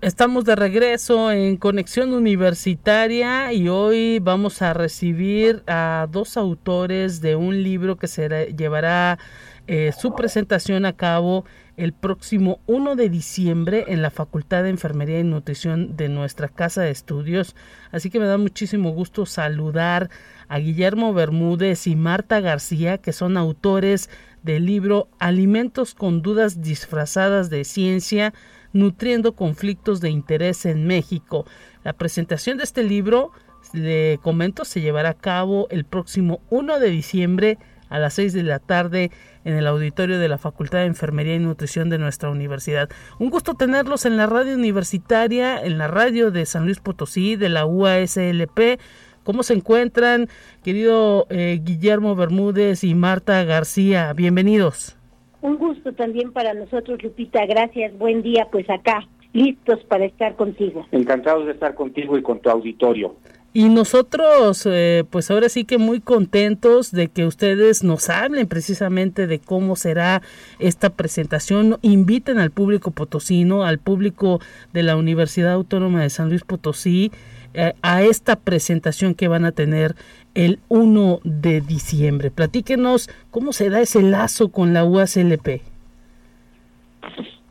[0.03, 7.37] Estamos de regreso en Conexión Universitaria y hoy vamos a recibir a dos autores de
[7.37, 9.17] un libro que se llevará
[9.65, 11.45] eh, su presentación a cabo
[11.77, 16.81] el próximo 1 de diciembre en la Facultad de Enfermería y Nutrición de nuestra Casa
[16.81, 17.55] de Estudios.
[17.93, 20.09] Así que me da muchísimo gusto saludar
[20.49, 24.09] a Guillermo Bermúdez y Marta García, que son autores
[24.41, 28.33] del libro Alimentos con dudas disfrazadas de ciencia,
[28.73, 31.45] nutriendo conflictos de interés en México.
[31.83, 33.31] La presentación de este libro,
[33.71, 37.57] le comento, se llevará a cabo el próximo 1 de diciembre
[37.89, 39.11] a las 6 de la tarde
[39.45, 42.89] en el auditorio de la Facultad de Enfermería y Nutrición de nuestra universidad.
[43.19, 47.49] Un gusto tenerlos en la radio universitaria, en la radio de San Luis Potosí, de
[47.49, 48.79] la UASLP.
[49.23, 50.27] ¿Cómo se encuentran,
[50.63, 54.11] querido eh, Guillermo Bermúdez y Marta García?
[54.13, 54.97] Bienvenidos.
[55.43, 57.45] Un gusto también para nosotros, Lupita.
[57.45, 57.95] Gracias.
[57.97, 60.85] Buen día, pues acá, listos para estar contigo.
[60.93, 63.13] Encantados de estar contigo y con tu auditorio.
[63.51, 69.27] Y nosotros, eh, pues ahora sí que muy contentos de que ustedes nos hablen precisamente
[69.27, 70.21] de cómo será
[70.59, 71.77] esta presentación.
[71.81, 74.39] Inviten al público potosino, al público
[74.71, 77.11] de la Universidad Autónoma de San Luis Potosí,
[77.53, 79.95] eh, a esta presentación que van a tener
[80.35, 82.31] el 1 de diciembre.
[82.31, 85.61] Platíquenos cómo se da ese lazo con la UASLP.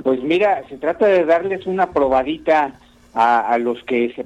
[0.02, 2.74] Pues mira, se trata de darles una probadita
[3.14, 4.24] a, los que se,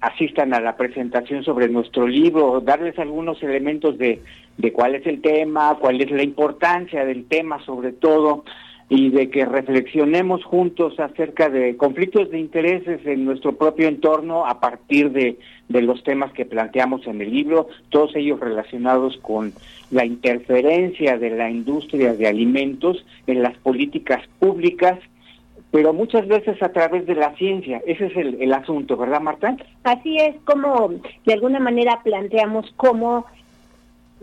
[0.00, 4.20] asistan a la presentación sobre nuestro libro, darles algunos elementos de,
[4.58, 8.44] de cuál es el tema, cuál es la importancia del tema sobre todo,
[8.90, 14.58] y de que reflexionemos juntos acerca de conflictos de intereses en nuestro propio entorno a
[14.60, 19.52] partir de, de, los temas que planteamos en el libro, todos ellos relacionados con
[19.92, 24.98] la interferencia de la industria de alimentos en las políticas públicas
[25.70, 27.80] pero muchas veces a través de la ciencia.
[27.86, 29.56] Ese es el, asunto, ¿verdad, Marta?
[29.84, 30.90] Así es como
[31.24, 33.24] de alguna manera planteamos cómo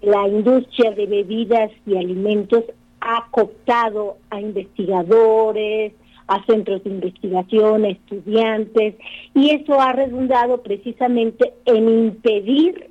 [0.02, 2.66] la industria de bebidas y alimentos
[3.02, 5.94] ha cooptado a investigadores,
[6.28, 8.96] a centros de investigación, a estudiantes,
[9.34, 12.90] y eso ha redundado precisamente en impedir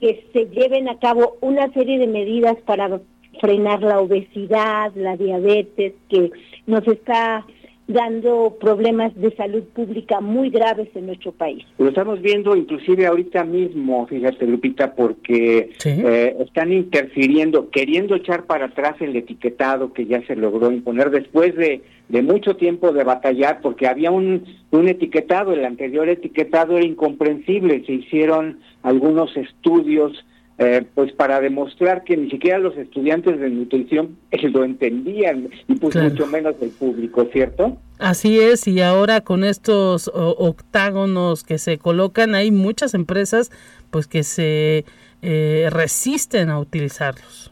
[0.00, 3.00] que se lleven a cabo una serie de medidas para
[3.40, 6.32] frenar la obesidad, la diabetes, que
[6.66, 7.46] nos está
[7.88, 11.64] dando problemas de salud pública muy graves en nuestro país.
[11.78, 18.66] Lo estamos viendo inclusive ahorita mismo, fíjate Lupita, porque eh, están interfiriendo, queriendo echar para
[18.66, 23.60] atrás el etiquetado que ya se logró imponer después de, de mucho tiempo de batallar,
[23.60, 30.24] porque había un, un etiquetado, el anterior etiquetado era incomprensible, se hicieron algunos estudios
[30.58, 35.96] eh, pues para demostrar que ni siquiera los estudiantes de nutrición lo entendían y pues
[35.96, 37.78] mucho menos el público, ¿cierto?
[37.98, 43.50] Así es, y ahora con estos octágonos que se colocan, hay muchas empresas
[43.90, 44.84] pues que se
[45.22, 47.51] eh, resisten a utilizarlos.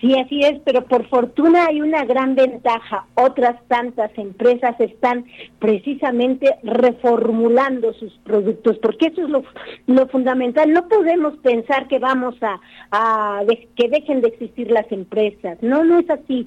[0.00, 3.06] Sí, así es, pero por fortuna hay una gran ventaja.
[3.14, 5.24] Otras tantas empresas están
[5.58, 10.72] precisamente reformulando sus productos, porque eso es lo, fundamental.
[10.72, 12.60] No podemos pensar que vamos a,
[13.76, 15.58] que dejen de existir las empresas.
[15.62, 16.46] No, no es así.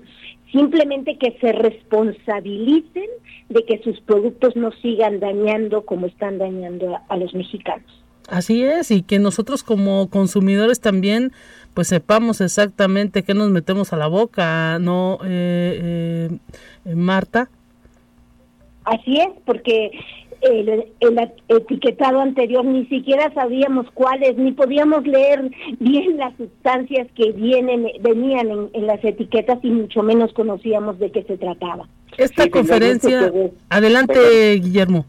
[0.54, 3.10] Simplemente que se responsabilicen
[3.50, 8.02] de que sus productos no sigan dañando como están dañando a los mexicanos.
[8.32, 11.34] Así es, y que nosotros como consumidores también
[11.74, 16.30] pues sepamos exactamente qué nos metemos a la boca, ¿no, eh,
[16.86, 17.50] eh, Marta?
[18.86, 19.92] Así es, porque
[20.40, 20.86] el,
[21.50, 28.50] etiquetado anterior ni siquiera sabíamos cuáles, ni podíamos leer bien las sustancias que vienen, venían
[28.50, 31.86] en, en las etiquetas y mucho menos conocíamos de qué se trataba.
[32.18, 33.30] Esta conferencia,
[33.70, 35.06] adelante Guillermo.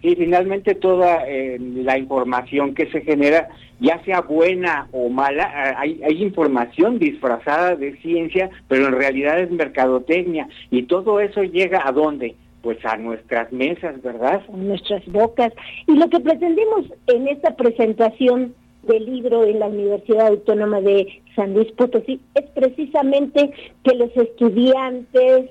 [0.00, 3.48] Sí, finalmente toda eh, la información que se genera,
[3.80, 9.50] ya sea buena o mala, hay, hay información disfrazada de ciencia, pero en realidad es
[9.50, 10.48] mercadotecnia.
[10.70, 12.36] Y todo eso llega a dónde?
[12.62, 14.42] Pues a nuestras mesas, ¿verdad?
[14.52, 15.52] A nuestras bocas.
[15.86, 18.54] Y lo que pretendemos en esta presentación
[18.88, 23.52] del libro en la Universidad Autónoma de San Luis Potosí es precisamente
[23.84, 25.50] que los estudiantes,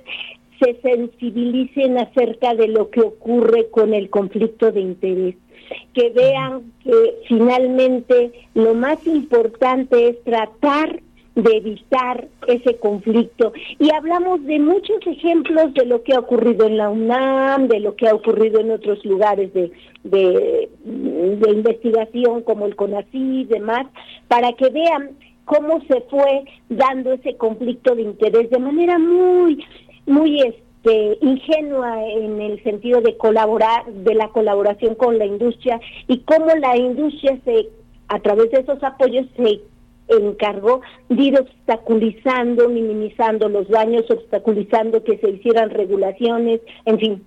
[0.60, 5.36] se sensibilicen acerca de lo que ocurre con el conflicto de interés,
[5.94, 11.02] que vean que finalmente lo más importante es tratar
[11.38, 13.54] de evitar ese conflicto.
[13.78, 17.96] Y hablamos de muchos ejemplos de lo que ha ocurrido en la UNAM, de lo
[17.96, 19.72] que ha ocurrido en otros lugares de,
[20.04, 20.70] de,
[21.52, 23.86] investigación como el CONACI y demás,
[24.28, 25.12] para que vean
[25.46, 29.64] cómo se fue dando ese conflicto de interés de manera muy
[30.08, 36.20] muy este, ingenua en el sentido de colaborar, de la colaboración con la industria y
[36.20, 37.70] cómo la industria se,
[38.08, 39.62] a través de esos apoyos se
[40.08, 47.24] encargó de ir obstaculizando, minimizando los daños, obstaculizando que se hicieran regulaciones, en fin,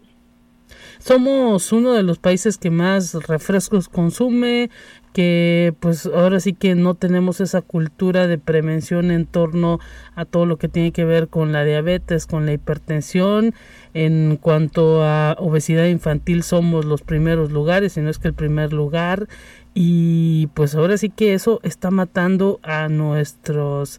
[0.98, 4.70] somos uno de los países que más refrescos consume,
[5.12, 9.80] que pues ahora sí que no tenemos esa cultura de prevención en torno
[10.14, 13.54] a todo lo que tiene que ver con la diabetes, con la hipertensión.
[13.92, 18.72] En cuanto a obesidad infantil somos los primeros lugares, si no es que el primer
[18.72, 19.26] lugar.
[19.74, 23.98] Y pues ahora sí que eso está matando a nuestras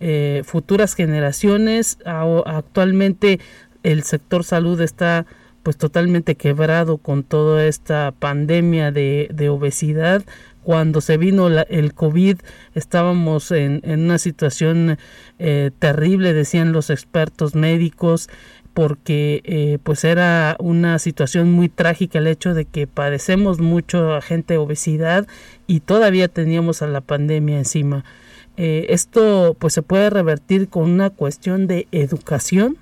[0.00, 1.98] eh, futuras generaciones.
[2.04, 3.40] actualmente
[3.82, 5.26] el sector salud está
[5.62, 10.24] pues totalmente quebrado con toda esta pandemia de, de obesidad.
[10.62, 12.38] Cuando se vino el COVID
[12.74, 14.98] estábamos en, en una situación
[15.38, 18.28] eh, terrible, decían los expertos médicos,
[18.74, 24.22] porque eh, pues era una situación muy trágica el hecho de que padecemos mucho a
[24.22, 25.26] gente de obesidad
[25.66, 28.04] y todavía teníamos a la pandemia encima.
[28.56, 32.76] Eh, esto pues se puede revertir con una cuestión de educación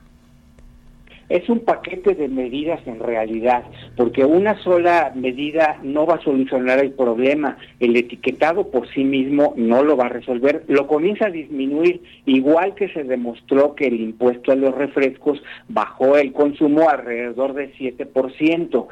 [1.30, 3.64] es un paquete de medidas en realidad,
[3.96, 7.56] porque una sola medida no va a solucionar el problema.
[7.78, 12.74] El etiquetado por sí mismo no lo va a resolver, lo comienza a disminuir, igual
[12.74, 18.88] que se demostró que el impuesto a los refrescos bajó el consumo alrededor de 7%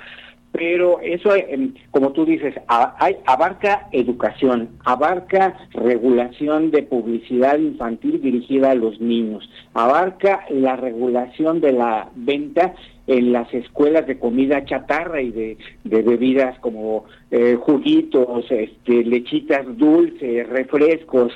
[0.53, 8.75] pero eso, em, como tú dices, abarca educación, abarca regulación de publicidad infantil dirigida a
[8.75, 12.75] los niños, abarca la regulación de la venta
[13.07, 20.49] en las escuelas de comida chatarra y de, bebidas como eh, juguitos, este, lechitas dulces,
[20.49, 21.33] refrescos,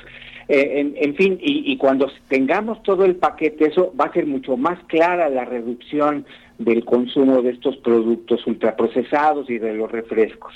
[0.49, 4.57] eh, en, fin, y, y, cuando tengamos todo el paquete, eso va a ser mucho
[4.57, 6.25] más clara la reducción
[6.57, 10.53] del consumo de estos productos ultraprocesados y de los refrescos.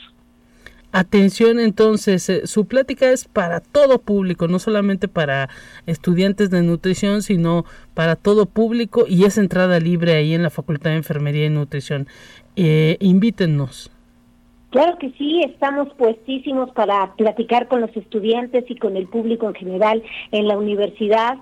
[0.93, 5.49] Atención entonces, eh, su plática es para todo público, no solamente para
[5.85, 10.91] estudiantes de nutrición, sino para todo público y es entrada libre ahí en la Facultad
[10.91, 12.07] de Enfermería y Nutrición.
[12.55, 13.91] Eh, invítenos.
[14.69, 19.55] Claro que sí, estamos puestísimos para platicar con los estudiantes y con el público en
[19.55, 21.37] general en la universidad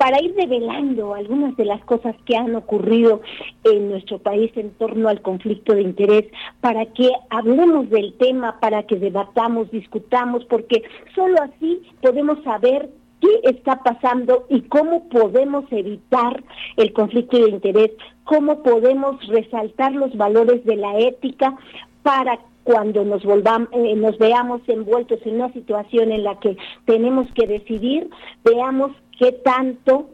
[0.00, 3.20] para ir revelando algunas de las cosas que han ocurrido
[3.64, 6.24] en nuestro país en torno al conflicto de interés,
[6.62, 10.84] para que hablemos del tema, para que debatamos, discutamos, porque
[11.14, 12.88] solo así podemos saber
[13.20, 16.42] qué está pasando y cómo podemos evitar
[16.78, 17.90] el conflicto de interés,
[18.24, 21.58] cómo podemos resaltar los valores de la ética
[22.02, 27.26] para cuando nos volvamos, eh, nos veamos envueltos en una situación en la que tenemos
[27.34, 28.08] que decidir,
[28.44, 30.08] veamos qué tanto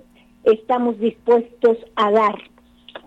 [0.44, 2.34] estamos dispuestos a dar.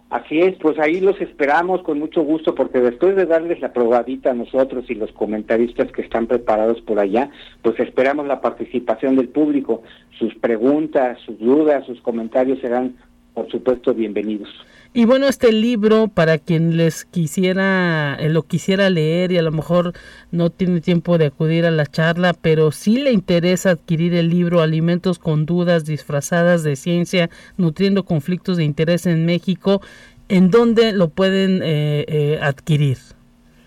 [0.10, 4.32] Así es, pues ahí los esperamos con mucho gusto porque después de darles la probadita
[4.32, 7.30] a nosotros y los comentaristas que están preparados por allá,
[7.62, 9.84] pues esperamos la participación del público.
[10.18, 12.96] Sus preguntas, sus dudas, sus comentarios serán,
[13.36, 14.50] por supuesto, bienvenidos.
[14.92, 19.52] Y bueno, este libro, para quien les quisiera, eh, lo quisiera leer y a lo
[19.52, 19.94] mejor
[20.32, 24.62] no tiene tiempo de acudir a la charla, pero sí le interesa adquirir el libro
[24.62, 29.80] Alimentos con dudas disfrazadas de ciencia, nutriendo conflictos de interés en México,
[30.28, 32.98] ¿en dónde lo pueden eh, eh, adquirir?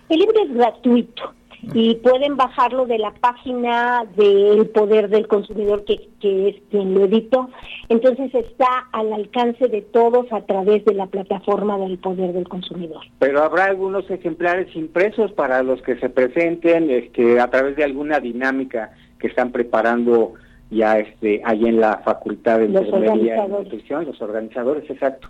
[0.08, 1.34] El libro es gratuito
[1.74, 7.04] y pueden bajarlo de la página del Poder del Consumidor, que, que es quien lo
[7.04, 7.48] editó.
[7.88, 13.02] Entonces está al alcance de todos a través de la plataforma del Poder del Consumidor.
[13.18, 18.18] Pero habrá algunos ejemplares impresos para los que se presenten este, a través de alguna
[18.18, 20.34] dinámica que están preparando
[20.70, 25.28] ya este ahí en la Facultad de Enfermería y Nutrición, los organizadores, exacto.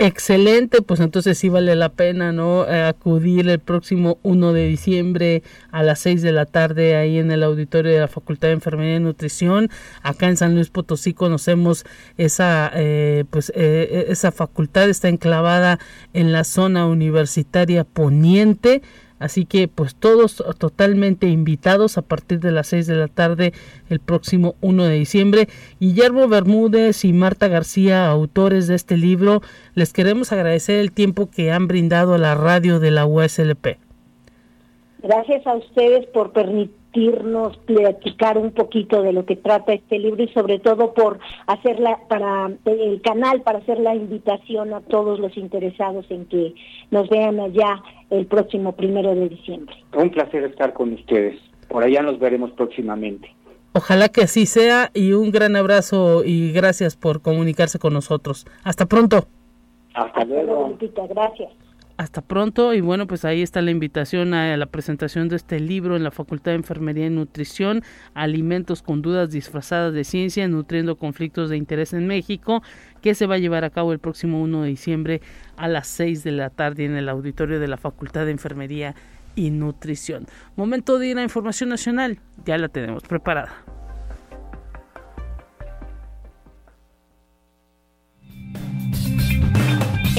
[0.00, 2.66] Excelente, pues entonces sí vale la pena, ¿no?
[2.66, 7.30] Eh, acudir el próximo 1 de diciembre a las 6 de la tarde ahí en
[7.30, 9.68] el auditorio de la Facultad de Enfermería y Nutrición.
[10.02, 11.84] Acá en San Luis Potosí conocemos
[12.16, 15.78] esa, eh, pues, eh, esa facultad, está enclavada
[16.14, 18.82] en la zona universitaria poniente
[19.20, 23.52] Así que pues todos totalmente invitados a partir de las 6 de la tarde
[23.88, 25.48] el próximo 1 de diciembre.
[25.78, 29.42] Guillermo Bermúdez y Marta García, autores de este libro,
[29.74, 33.78] les queremos agradecer el tiempo que han brindado a la radio de la USLP.
[35.02, 36.32] Gracias a ustedes por
[36.92, 41.98] permitirnos platicar un poquito de lo que trata este libro y sobre todo por hacerla
[42.08, 46.54] para el canal para hacer la invitación a todos los interesados en que
[46.90, 49.74] nos vean allá el próximo primero de diciembre.
[49.96, 51.40] Un placer estar con ustedes.
[51.68, 53.32] Por allá nos veremos próximamente.
[53.72, 58.46] Ojalá que así sea y un gran abrazo y gracias por comunicarse con nosotros.
[58.64, 59.28] Hasta pronto.
[59.94, 60.76] Hasta luego.
[61.08, 61.50] Gracias
[62.00, 65.96] hasta pronto y bueno pues ahí está la invitación a la presentación de este libro
[65.96, 67.82] en la Facultad de Enfermería y Nutrición
[68.14, 72.62] Alimentos con dudas disfrazadas de ciencia nutriendo conflictos de interés en México
[73.02, 75.20] que se va a llevar a cabo el próximo 1 de diciembre
[75.58, 78.94] a las 6 de la tarde en el auditorio de la Facultad de Enfermería
[79.36, 80.26] y Nutrición.
[80.56, 83.52] Momento de ir a información nacional, ya la tenemos preparada.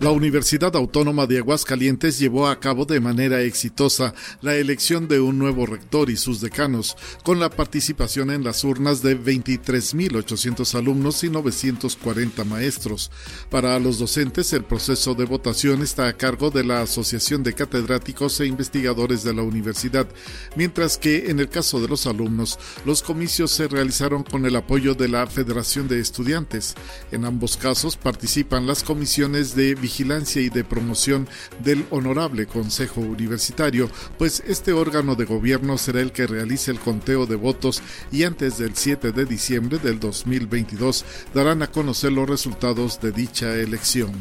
[0.00, 5.40] La Universidad Autónoma de Aguascalientes llevó a cabo de manera exitosa la elección de un
[5.40, 11.30] nuevo rector y sus decanos, con la participación en las urnas de 23.800 alumnos y
[11.30, 13.10] 940 maestros.
[13.50, 18.38] Para los docentes, el proceso de votación está a cargo de la Asociación de Catedráticos
[18.38, 20.06] e Investigadores de la Universidad,
[20.54, 24.94] mientras que en el caso de los alumnos, los comicios se realizaron con el apoyo
[24.94, 26.76] de la Federación de Estudiantes.
[27.10, 31.26] En ambos casos participan las comisiones de vigilancia y de promoción
[31.64, 37.24] del Honorable Consejo Universitario, pues este órgano de gobierno será el que realice el conteo
[37.24, 37.82] de votos
[38.12, 43.54] y antes del 7 de diciembre del 2022 darán a conocer los resultados de dicha
[43.54, 44.12] elección.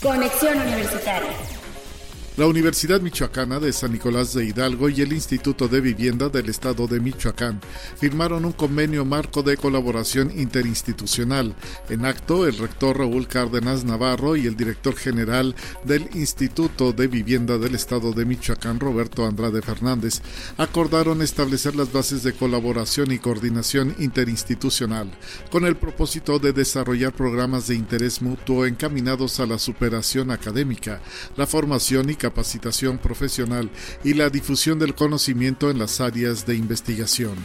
[0.00, 1.57] Conexión Universitaria.
[2.38, 6.86] La Universidad Michoacana de San Nicolás de Hidalgo y el Instituto de Vivienda del Estado
[6.86, 7.60] de Michoacán
[7.96, 11.56] firmaron un convenio marco de colaboración interinstitucional.
[11.88, 17.58] En acto, el rector Raúl Cárdenas Navarro y el director general del Instituto de Vivienda
[17.58, 20.22] del Estado de Michoacán, Roberto Andrade Fernández,
[20.58, 25.10] acordaron establecer las bases de colaboración y coordinación interinstitucional
[25.50, 31.00] con el propósito de desarrollar programas de interés mutuo encaminados a la superación académica,
[31.36, 32.14] la formación y
[32.98, 33.70] profesional
[34.04, 37.36] y la difusión del conocimiento en las áreas de investigación.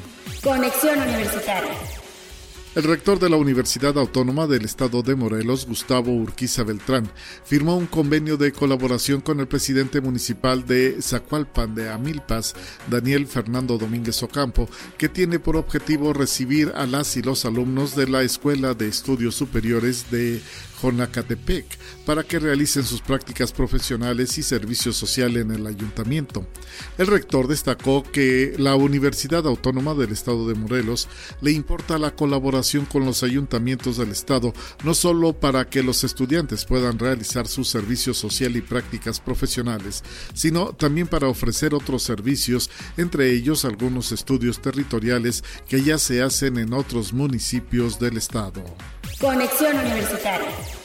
[0.42, 1.74] Conexión Universitaria.
[2.76, 7.08] El rector de la Universidad Autónoma del Estado de Morelos, Gustavo Urquiza Beltrán,
[7.46, 12.56] firmó un convenio de colaboración con el presidente municipal de Zacualpan de Amilpas,
[12.90, 14.68] Daniel Fernando Domínguez Ocampo,
[14.98, 19.36] que tiene por objetivo recibir a las y los alumnos de la Escuela de Estudios
[19.36, 20.42] Superiores de
[20.84, 21.66] Jonacatepec
[22.06, 26.46] para que realicen sus prácticas profesionales y servicio social en el ayuntamiento.
[26.98, 31.08] El rector destacó que la Universidad Autónoma del Estado de Morelos
[31.42, 34.54] le importa la colaboración con los ayuntamientos del Estado,
[34.84, 40.04] no solo para que los estudiantes puedan realizar su servicio social y prácticas profesionales,
[40.34, 46.58] sino también para ofrecer otros servicios, entre ellos algunos estudios territoriales que ya se hacen
[46.58, 48.64] en otros municipios del Estado.
[49.24, 50.83] Conexión Universitaria.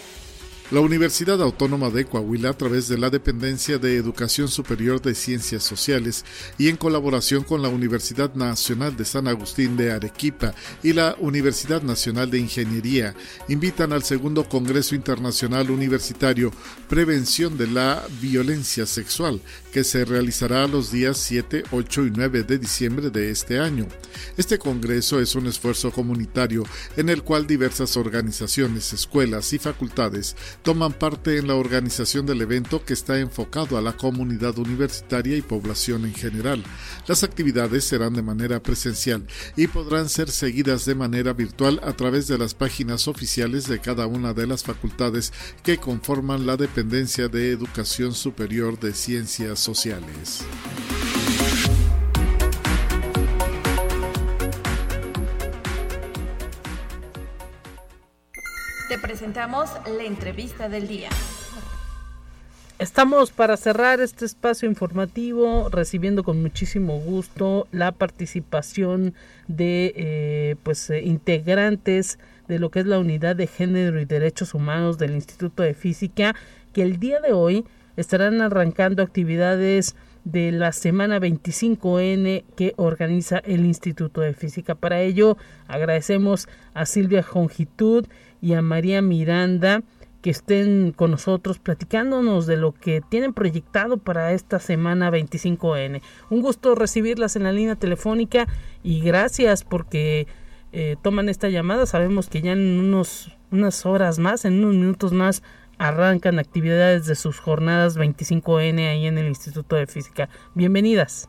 [0.70, 5.64] La Universidad Autónoma de Coahuila, a través de la Dependencia de Educación Superior de Ciencias
[5.64, 6.26] Sociales
[6.58, 10.52] y en colaboración con la Universidad Nacional de San Agustín de Arequipa
[10.82, 13.14] y la Universidad Nacional de Ingeniería,
[13.48, 16.52] invitan al segundo Congreso Internacional Universitario
[16.86, 19.40] Prevención de la Violencia Sexual,
[19.72, 23.86] que se realizará los días 7, 8 y 9 de diciembre de este año.
[24.36, 26.64] Este Congreso es un esfuerzo comunitario
[26.98, 32.84] en el cual diversas organizaciones, escuelas y facultades toman parte en la organización del evento
[32.84, 36.62] que está enfocado a la comunidad universitaria y población en general.
[37.06, 42.28] Las actividades serán de manera presencial y podrán ser seguidas de manera virtual a través
[42.28, 45.32] de las páginas oficiales de cada una de las facultades
[45.62, 50.44] que conforman la dependencia de educación superior de ciencias sociales.
[58.88, 61.10] Te presentamos la entrevista del día.
[62.78, 69.12] Estamos para cerrar este espacio informativo recibiendo con muchísimo gusto la participación
[69.46, 74.54] de eh, pues eh, integrantes de lo que es la unidad de género y derechos
[74.54, 76.34] humanos del Instituto de Física
[76.72, 77.66] que el día de hoy
[77.98, 84.74] estarán arrancando actividades de la semana 25N que organiza el Instituto de Física.
[84.74, 85.36] Para ello
[85.66, 88.06] agradecemos a Silvia Jongitud
[88.40, 89.82] y a María Miranda
[90.22, 96.02] que estén con nosotros platicándonos de lo que tienen proyectado para esta semana 25N.
[96.30, 98.46] Un gusto recibirlas en la línea telefónica
[98.82, 100.26] y gracias porque
[100.72, 101.86] eh, toman esta llamada.
[101.86, 105.42] Sabemos que ya en unos, unas horas más, en unos minutos más,
[105.78, 110.28] arrancan actividades de sus jornadas 25N ahí en el Instituto de Física.
[110.54, 111.28] Bienvenidas.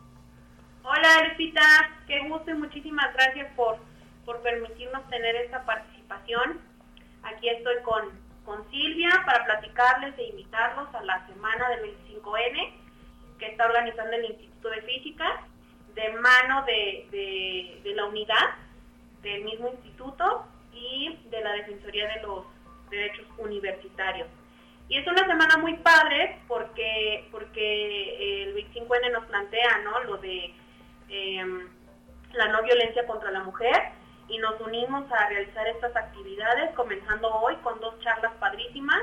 [0.83, 1.61] Hola, Lupita.
[2.07, 3.77] Qué gusto y muchísimas gracias por,
[4.25, 6.68] por permitirnos tener esta participación.
[7.31, 12.73] Aquí estoy con con Silvia para platicarles e invitarlos a la semana del 25N
[13.37, 15.43] que está organizando el Instituto de Física
[15.93, 18.55] de mano de, la unidad
[19.21, 22.45] del mismo instituto y de la Defensoría de los
[22.89, 24.27] Derechos Universitarios.
[24.87, 29.99] Y es una semana muy padre porque, porque el 25N nos plantea ¿no?
[30.05, 30.55] lo de
[31.09, 31.67] em,
[32.33, 33.98] la no violencia contra la mujer
[34.29, 39.01] y nos unimos a realizar estas actividades, comenzando hoy con dos charlas padrísimas.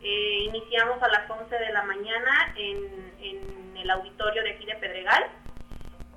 [0.00, 3.12] Eh, iniciamos a las 11 de la mañana en,
[3.76, 5.24] el auditorio de aquí de Pedregal.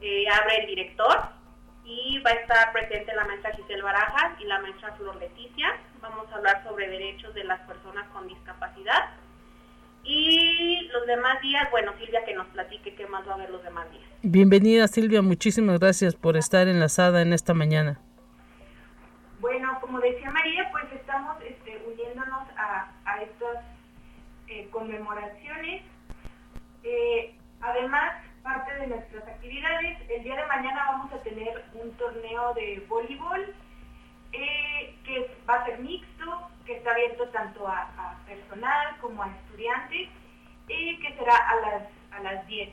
[0.02, 1.30] Eh, abre el director
[1.84, 5.76] y va a estar presente la maestra Giselle Barajas y la maestra Flor Leticia.
[6.00, 9.10] Vamos a hablar sobre derechos de las personas con discapacidad.
[10.04, 13.64] Y los demás días, bueno, Silvia que nos platique qué más va a haber los
[13.64, 14.04] demás días.
[14.22, 18.00] Bienvenida Silvia, muchísimas gracias por estar enlazada en esta mañana.
[19.46, 23.64] Bueno, como decía María, pues estamos este, uniéndonos a, estas
[24.48, 25.84] eh, conmemoraciones.
[26.82, 32.56] Eh, además, parte de nuestras actividades, el día de mañana vamos a tener un torneo
[32.56, 33.54] de voleibol
[34.34, 40.10] eh, que va a ser mixto, que está abierto tanto a, personal como a estudiantes
[40.70, 41.84] y que será a las,
[42.14, 42.70] a las 10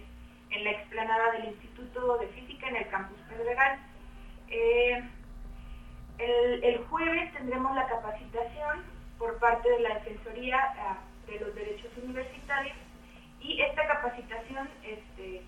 [0.52, 3.78] en la explanada del Instituto de Física en el campus Pedregal.
[6.18, 8.82] El, jueves tendremos la capacitación
[9.18, 12.76] por parte de la Defensoría ah, de los Derechos Universitarios
[13.40, 15.42] y esta capacitación este,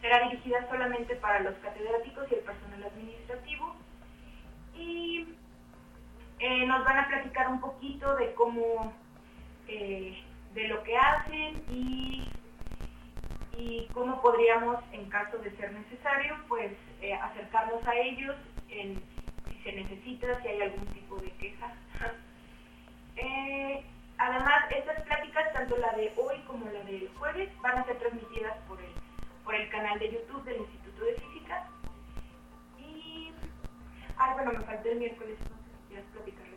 [0.00, 3.74] será dirigida solamente para los catedráticos y el personal administrativo.
[4.74, 5.26] Y
[6.38, 8.92] eh, nos van a platicar un poquito de cómo,
[9.68, 10.20] eh,
[10.54, 12.28] de lo que hacen y,
[13.92, 18.34] cómo podríamos, en caso de ser necesario, pues eh, acercarnos a ellos
[18.68, 19.00] en
[19.62, 21.72] se necesita, si hay algún tipo de queja.
[23.16, 23.82] Eh,
[24.18, 28.56] además, estas pláticas, tanto la de hoy como la del jueves, van a ser transmitidas
[28.68, 28.90] por el,
[29.44, 31.68] por el canal de YouTube del Instituto de Física.
[32.78, 33.32] Y,
[34.16, 35.36] ay, bueno, me faltó el miércoles,
[36.12, 36.52] platicarles.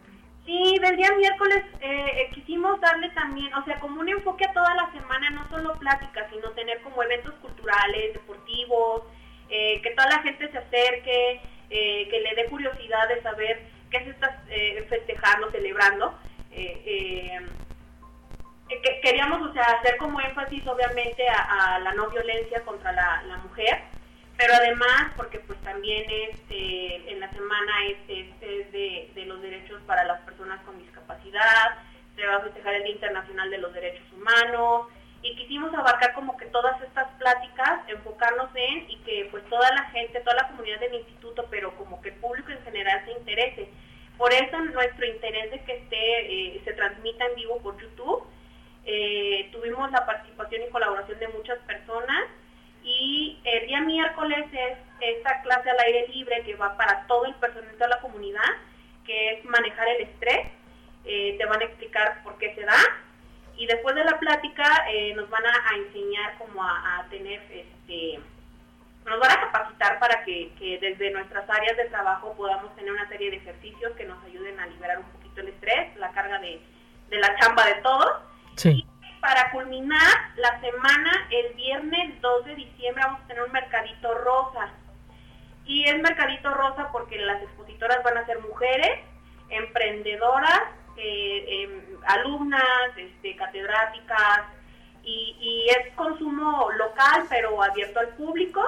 [0.45, 4.53] Sí, del día miércoles eh, eh, quisimos darle también, o sea, como un enfoque a
[4.53, 9.03] toda la semana, no solo pláticas, sino tener como eventos culturales, deportivos,
[9.47, 11.41] que toda la gente se acerque,
[11.78, 13.61] eh, que le dé curiosidad de saber
[13.91, 16.17] qué se está eh, festejando, celebrando.
[16.51, 17.38] Eh,
[18.69, 23.82] que queríamos o sea, hacer como énfasis obviamente a, la no violencia contra la, mujer,
[24.38, 28.07] pero además porque pues también en la semana es,
[28.39, 31.78] de, de, los derechos para las personas con discapacidad,
[32.15, 34.88] se va a festejar el Día Internacional de los Derechos Humanos,
[35.26, 39.86] y quisimos abarcar como que todas estas pláticas, enfocarnos en y que pues toda la
[39.86, 43.67] gente, toda la comunidad del instituto, pero como que el público en general se interese.
[44.19, 48.23] Por eso nuestro interés de que esté, eh, se transmita en vivo por YouTube.
[48.86, 52.26] Eh, tuvimos la participación y colaboración de muchas personas
[52.84, 57.34] y el día miércoles es esta clase al aire libre que va para todo el
[57.36, 58.51] personal de la comunidad,
[59.03, 60.51] que es manejar el estrés.
[61.03, 62.78] Eh, te van a explicar por qué se da
[63.58, 68.20] y después de la plática eh, nos van a, enseñar como a, tener, este,
[69.06, 70.51] nos van a capacitar para que,
[70.82, 74.68] desde nuestras áreas de trabajo podamos tener una serie de ejercicios que nos ayuden a
[74.68, 76.60] liberar un poquito el estrés, la carga de,
[77.12, 78.12] la chamba de todos.
[78.64, 78.86] Y
[79.22, 84.70] para culminar la semana, el viernes 2 de diciembre vamos a tener un mercadito rosa.
[85.66, 88.99] Y es mercadito rosa porque las expositoras van a ser mujeres,
[89.49, 90.62] emprendedoras,
[90.97, 94.43] eh, em, alumnas, este, catedráticas,
[95.06, 98.62] y, es consumo local, pero abierto al público.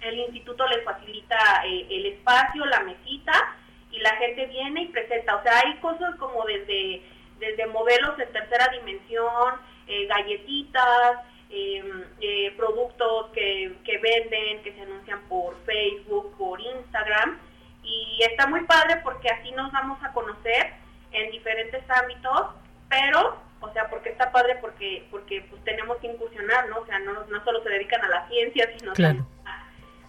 [0.00, 1.36] El instituto les facilita
[1.66, 3.56] eh, el espacio, la mesita,
[3.90, 5.36] y la gente viene y presenta.
[5.36, 7.02] O sea, hay cosas como desde,
[7.38, 9.54] desde modelos de tercera dimensión,
[9.86, 17.38] eh, galletitas, em, eh, productos que, que venden, que se anuncian por Facebook, por Instagram.
[17.82, 20.83] Y está muy padre porque así nos vamos a conocer
[21.14, 22.48] en diferentes ámbitos,
[22.88, 26.80] pero, o sea, porque está padre porque porque pues tenemos que incursionar, ¿no?
[26.80, 29.26] O sea, no, no solo se dedican a la ciencia, sino Claro.
[29.46, 29.64] a,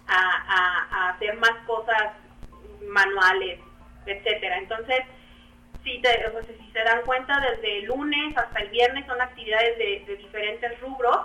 [0.07, 2.13] a- a hacer más cosas
[2.87, 3.59] manuales,
[4.05, 4.57] etcétera.
[4.57, 4.99] Entonces,
[5.83, 9.21] si, te- o sea, si se dan cuenta, desde el lunes hasta el viernes son
[9.21, 11.17] actividades de, de diferentes rubros,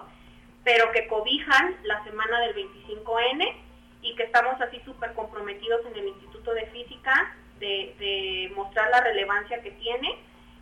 [0.65, 3.55] pero que cobijan la semana del 25N
[4.03, 9.01] y que estamos así súper comprometidos en el Instituto de Física de, de mostrar la
[9.03, 10.09] relevancia que tiene,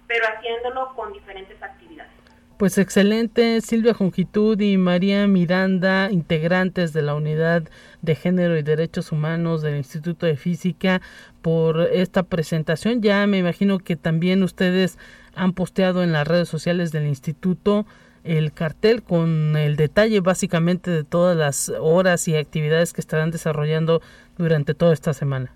[0.07, 2.13] pero haciéndolo con diferentes actividades.
[2.59, 7.63] Pues excelente, Silvia Jongitud y María Miranda, integrantes de la Unidad
[8.03, 11.01] de Género y Derechos Humanos del Instituto de Física,
[11.41, 13.01] por esta presentación.
[13.01, 14.99] Ya me imagino que también ustedes
[15.37, 17.87] han posteado en las redes sociales del instituto
[18.25, 24.03] el cartel con el detalle básicamente de todas las horas y actividades que estarán desarrollando
[24.37, 25.53] durante toda esta semana.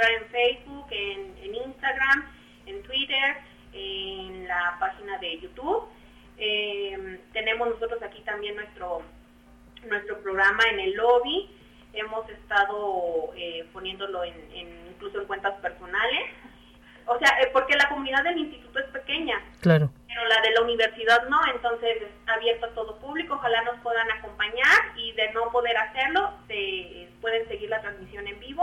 [0.00, 2.30] Encontrar en Facebook, en, en Instagram,
[2.66, 3.36] en Twitter,
[3.72, 5.84] en la página de YouTube.
[6.38, 9.02] Eh, tenemos nosotros aquí también nuestro
[9.88, 11.48] nuestro programa en el lobby.
[11.94, 16.22] Hemos estado eh, poniéndolo en, en- incluso en cuentas personales.
[17.06, 19.90] O sea, eh, porque la comunidad del instituto es pequeña Claro.
[20.06, 24.08] pero la de la universidad no, entonces es abierto a todo público, ojalá nos puedan
[24.12, 28.62] acompañar y de no poder hacerlo, se pueden seguir la transmisión en vivo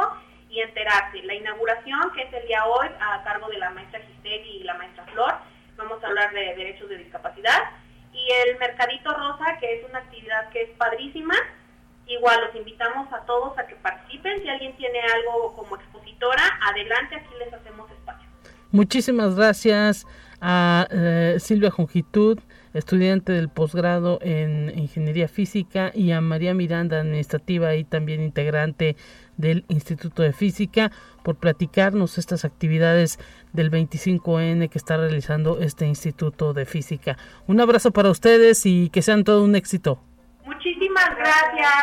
[0.49, 1.21] y enterarse.
[1.23, 4.75] La inauguración, que es el día hoy, a cargo de la maestra Giseli y la
[4.75, 5.35] maestra Flor,
[5.77, 7.63] vamos a hablar de derechos de discapacidad,
[8.13, 11.35] y el Mercadito Rosa, que es una actividad que es padrísima,
[12.07, 17.15] igual los invitamos a todos a que participen, si alguien tiene algo como expositora, adelante,
[17.15, 18.27] aquí les hacemos espacio.
[18.71, 20.07] Muchísimas gracias
[20.41, 22.39] a eh, Silvia Jongitud,
[22.73, 28.95] estudiante del posgrado en Ingeniería Física, y a María Miranda, administrativa y también integrante
[29.37, 30.91] del Instituto de Física,
[31.23, 33.19] por platicarnos estas actividades
[33.53, 37.17] del 25N que está realizando este Instituto de Física.
[37.47, 40.01] Un abrazo para ustedes y que sean todo un éxito.
[40.45, 41.73] Muchísimas gracias.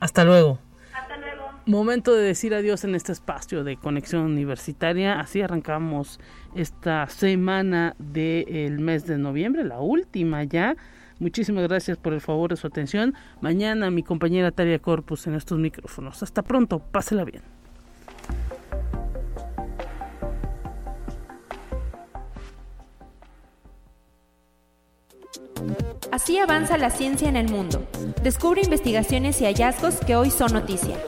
[0.00, 0.58] Hasta luego.
[0.94, 1.42] Hasta luego.
[1.66, 5.20] Momento de decir adiós en este espacio de conexión universitaria.
[5.20, 6.18] Así arrancamos
[6.54, 10.76] esta semana del mes de noviembre, la última ya.
[11.22, 13.14] Muchísimas gracias por el favor de su atención.
[13.40, 16.20] Mañana mi compañera Talia Corpus en estos micrófonos.
[16.20, 17.44] Hasta pronto, pásela bien.
[26.10, 27.86] Así avanza la ciencia en el mundo.
[28.24, 30.98] Descubre investigaciones y hallazgos que hoy son noticia.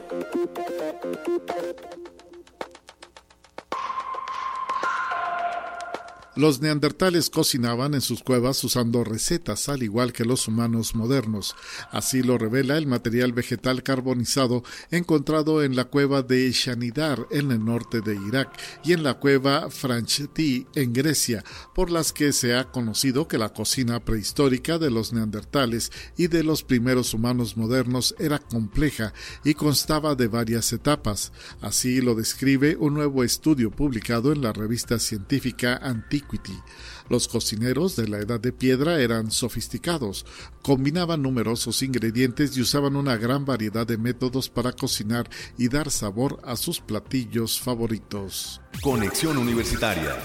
[6.37, 11.55] Los neandertales cocinaban en sus cuevas usando recetas, al igual que los humanos modernos.
[11.93, 17.64] Así lo revela el material vegetal carbonizado encontrado en la cueva de Shanidar, en el
[17.64, 18.51] norte de Irak,
[18.82, 23.53] y en la cueva Francheti, en Grecia, por las que se ha conocido que la
[23.53, 29.14] cocina prehistórica de los neandertales y de los primeros humanos modernos era compleja
[29.45, 31.32] y constaba de varias etapas.
[31.61, 35.78] Así lo describe un nuevo estudio publicado en la revista científica
[37.09, 40.25] Los cocineros de la Edad de Piedra eran sofisticados,
[40.62, 46.41] combinaban numerosos ingredientes y usaban una gran variedad de métodos para cocinar y dar sabor
[46.45, 48.61] a sus platillos favoritos.
[48.83, 50.16] Conexión Universitaria.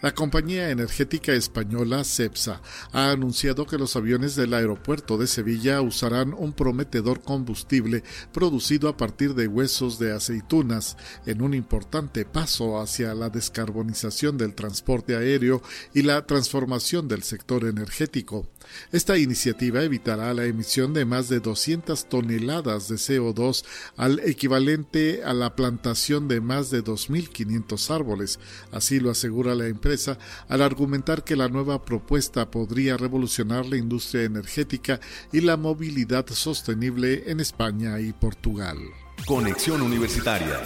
[0.00, 6.34] La compañía energética española CEPSA ha anunciado que los aviones del aeropuerto de Sevilla usarán
[6.34, 10.96] un prometedor combustible producido a partir de huesos de aceitunas,
[11.26, 17.64] en un importante paso hacia la descarbonización del transporte aéreo y la transformación del sector
[17.64, 18.46] energético.
[18.92, 23.64] Esta iniciativa evitará la emisión de más de 200 toneladas de CO2
[23.96, 28.38] al equivalente a la plantación de más de 2.500 árboles.
[28.72, 34.24] Así lo asegura la empresa al argumentar que la nueva propuesta podría revolucionar la industria
[34.24, 35.00] energética
[35.32, 38.78] y la movilidad sostenible en España y Portugal.
[39.26, 40.60] Conexión Universitaria.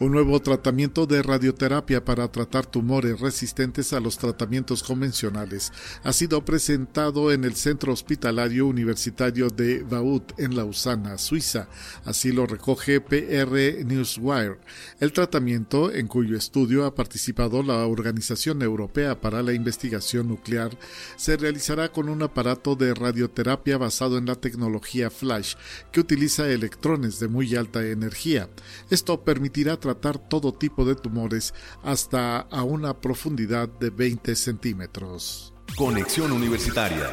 [0.00, 5.72] Un nuevo tratamiento de radioterapia para tratar tumores resistentes a los tratamientos convencionales
[6.04, 11.68] ha sido presentado en el Centro Hospitalario Universitario de Vaud en Lausana, Suiza.
[12.04, 14.60] Así lo recoge PR Newswire.
[15.00, 20.78] El tratamiento, en cuyo estudio ha participado la Organización Europea para la Investigación Nuclear,
[21.16, 25.56] se realizará con un aparato de radioterapia basado en la tecnología Flash,
[25.90, 28.48] que utiliza electrones de muy alta energía.
[28.90, 35.54] Esto permitirá tratar todo tipo de tumores hasta a una profundidad de 20 centímetros.
[35.76, 37.10] Conexión Universitaria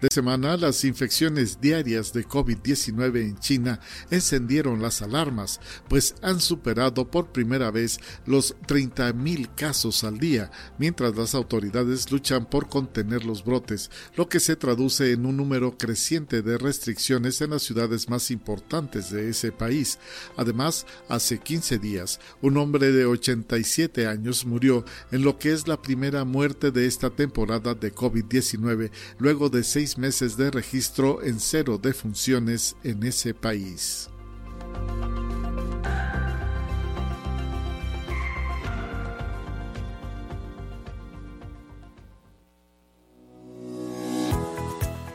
[0.00, 3.80] de semana, las infecciones diarias de COVID-19 en China
[4.10, 11.16] encendieron las alarmas, pues han superado por primera vez los 30.000 casos al día, mientras
[11.16, 16.42] las autoridades luchan por contener los brotes, lo que se traduce en un número creciente
[16.42, 19.98] de restricciones en las ciudades más importantes de ese país.
[20.36, 25.82] Además, hace 15 días, un hombre de 87 años murió en lo que es la
[25.82, 31.78] primera muerte de esta temporada de COVID-19, luego de seis meses de registro en cero
[31.78, 34.10] defunciones en ese país.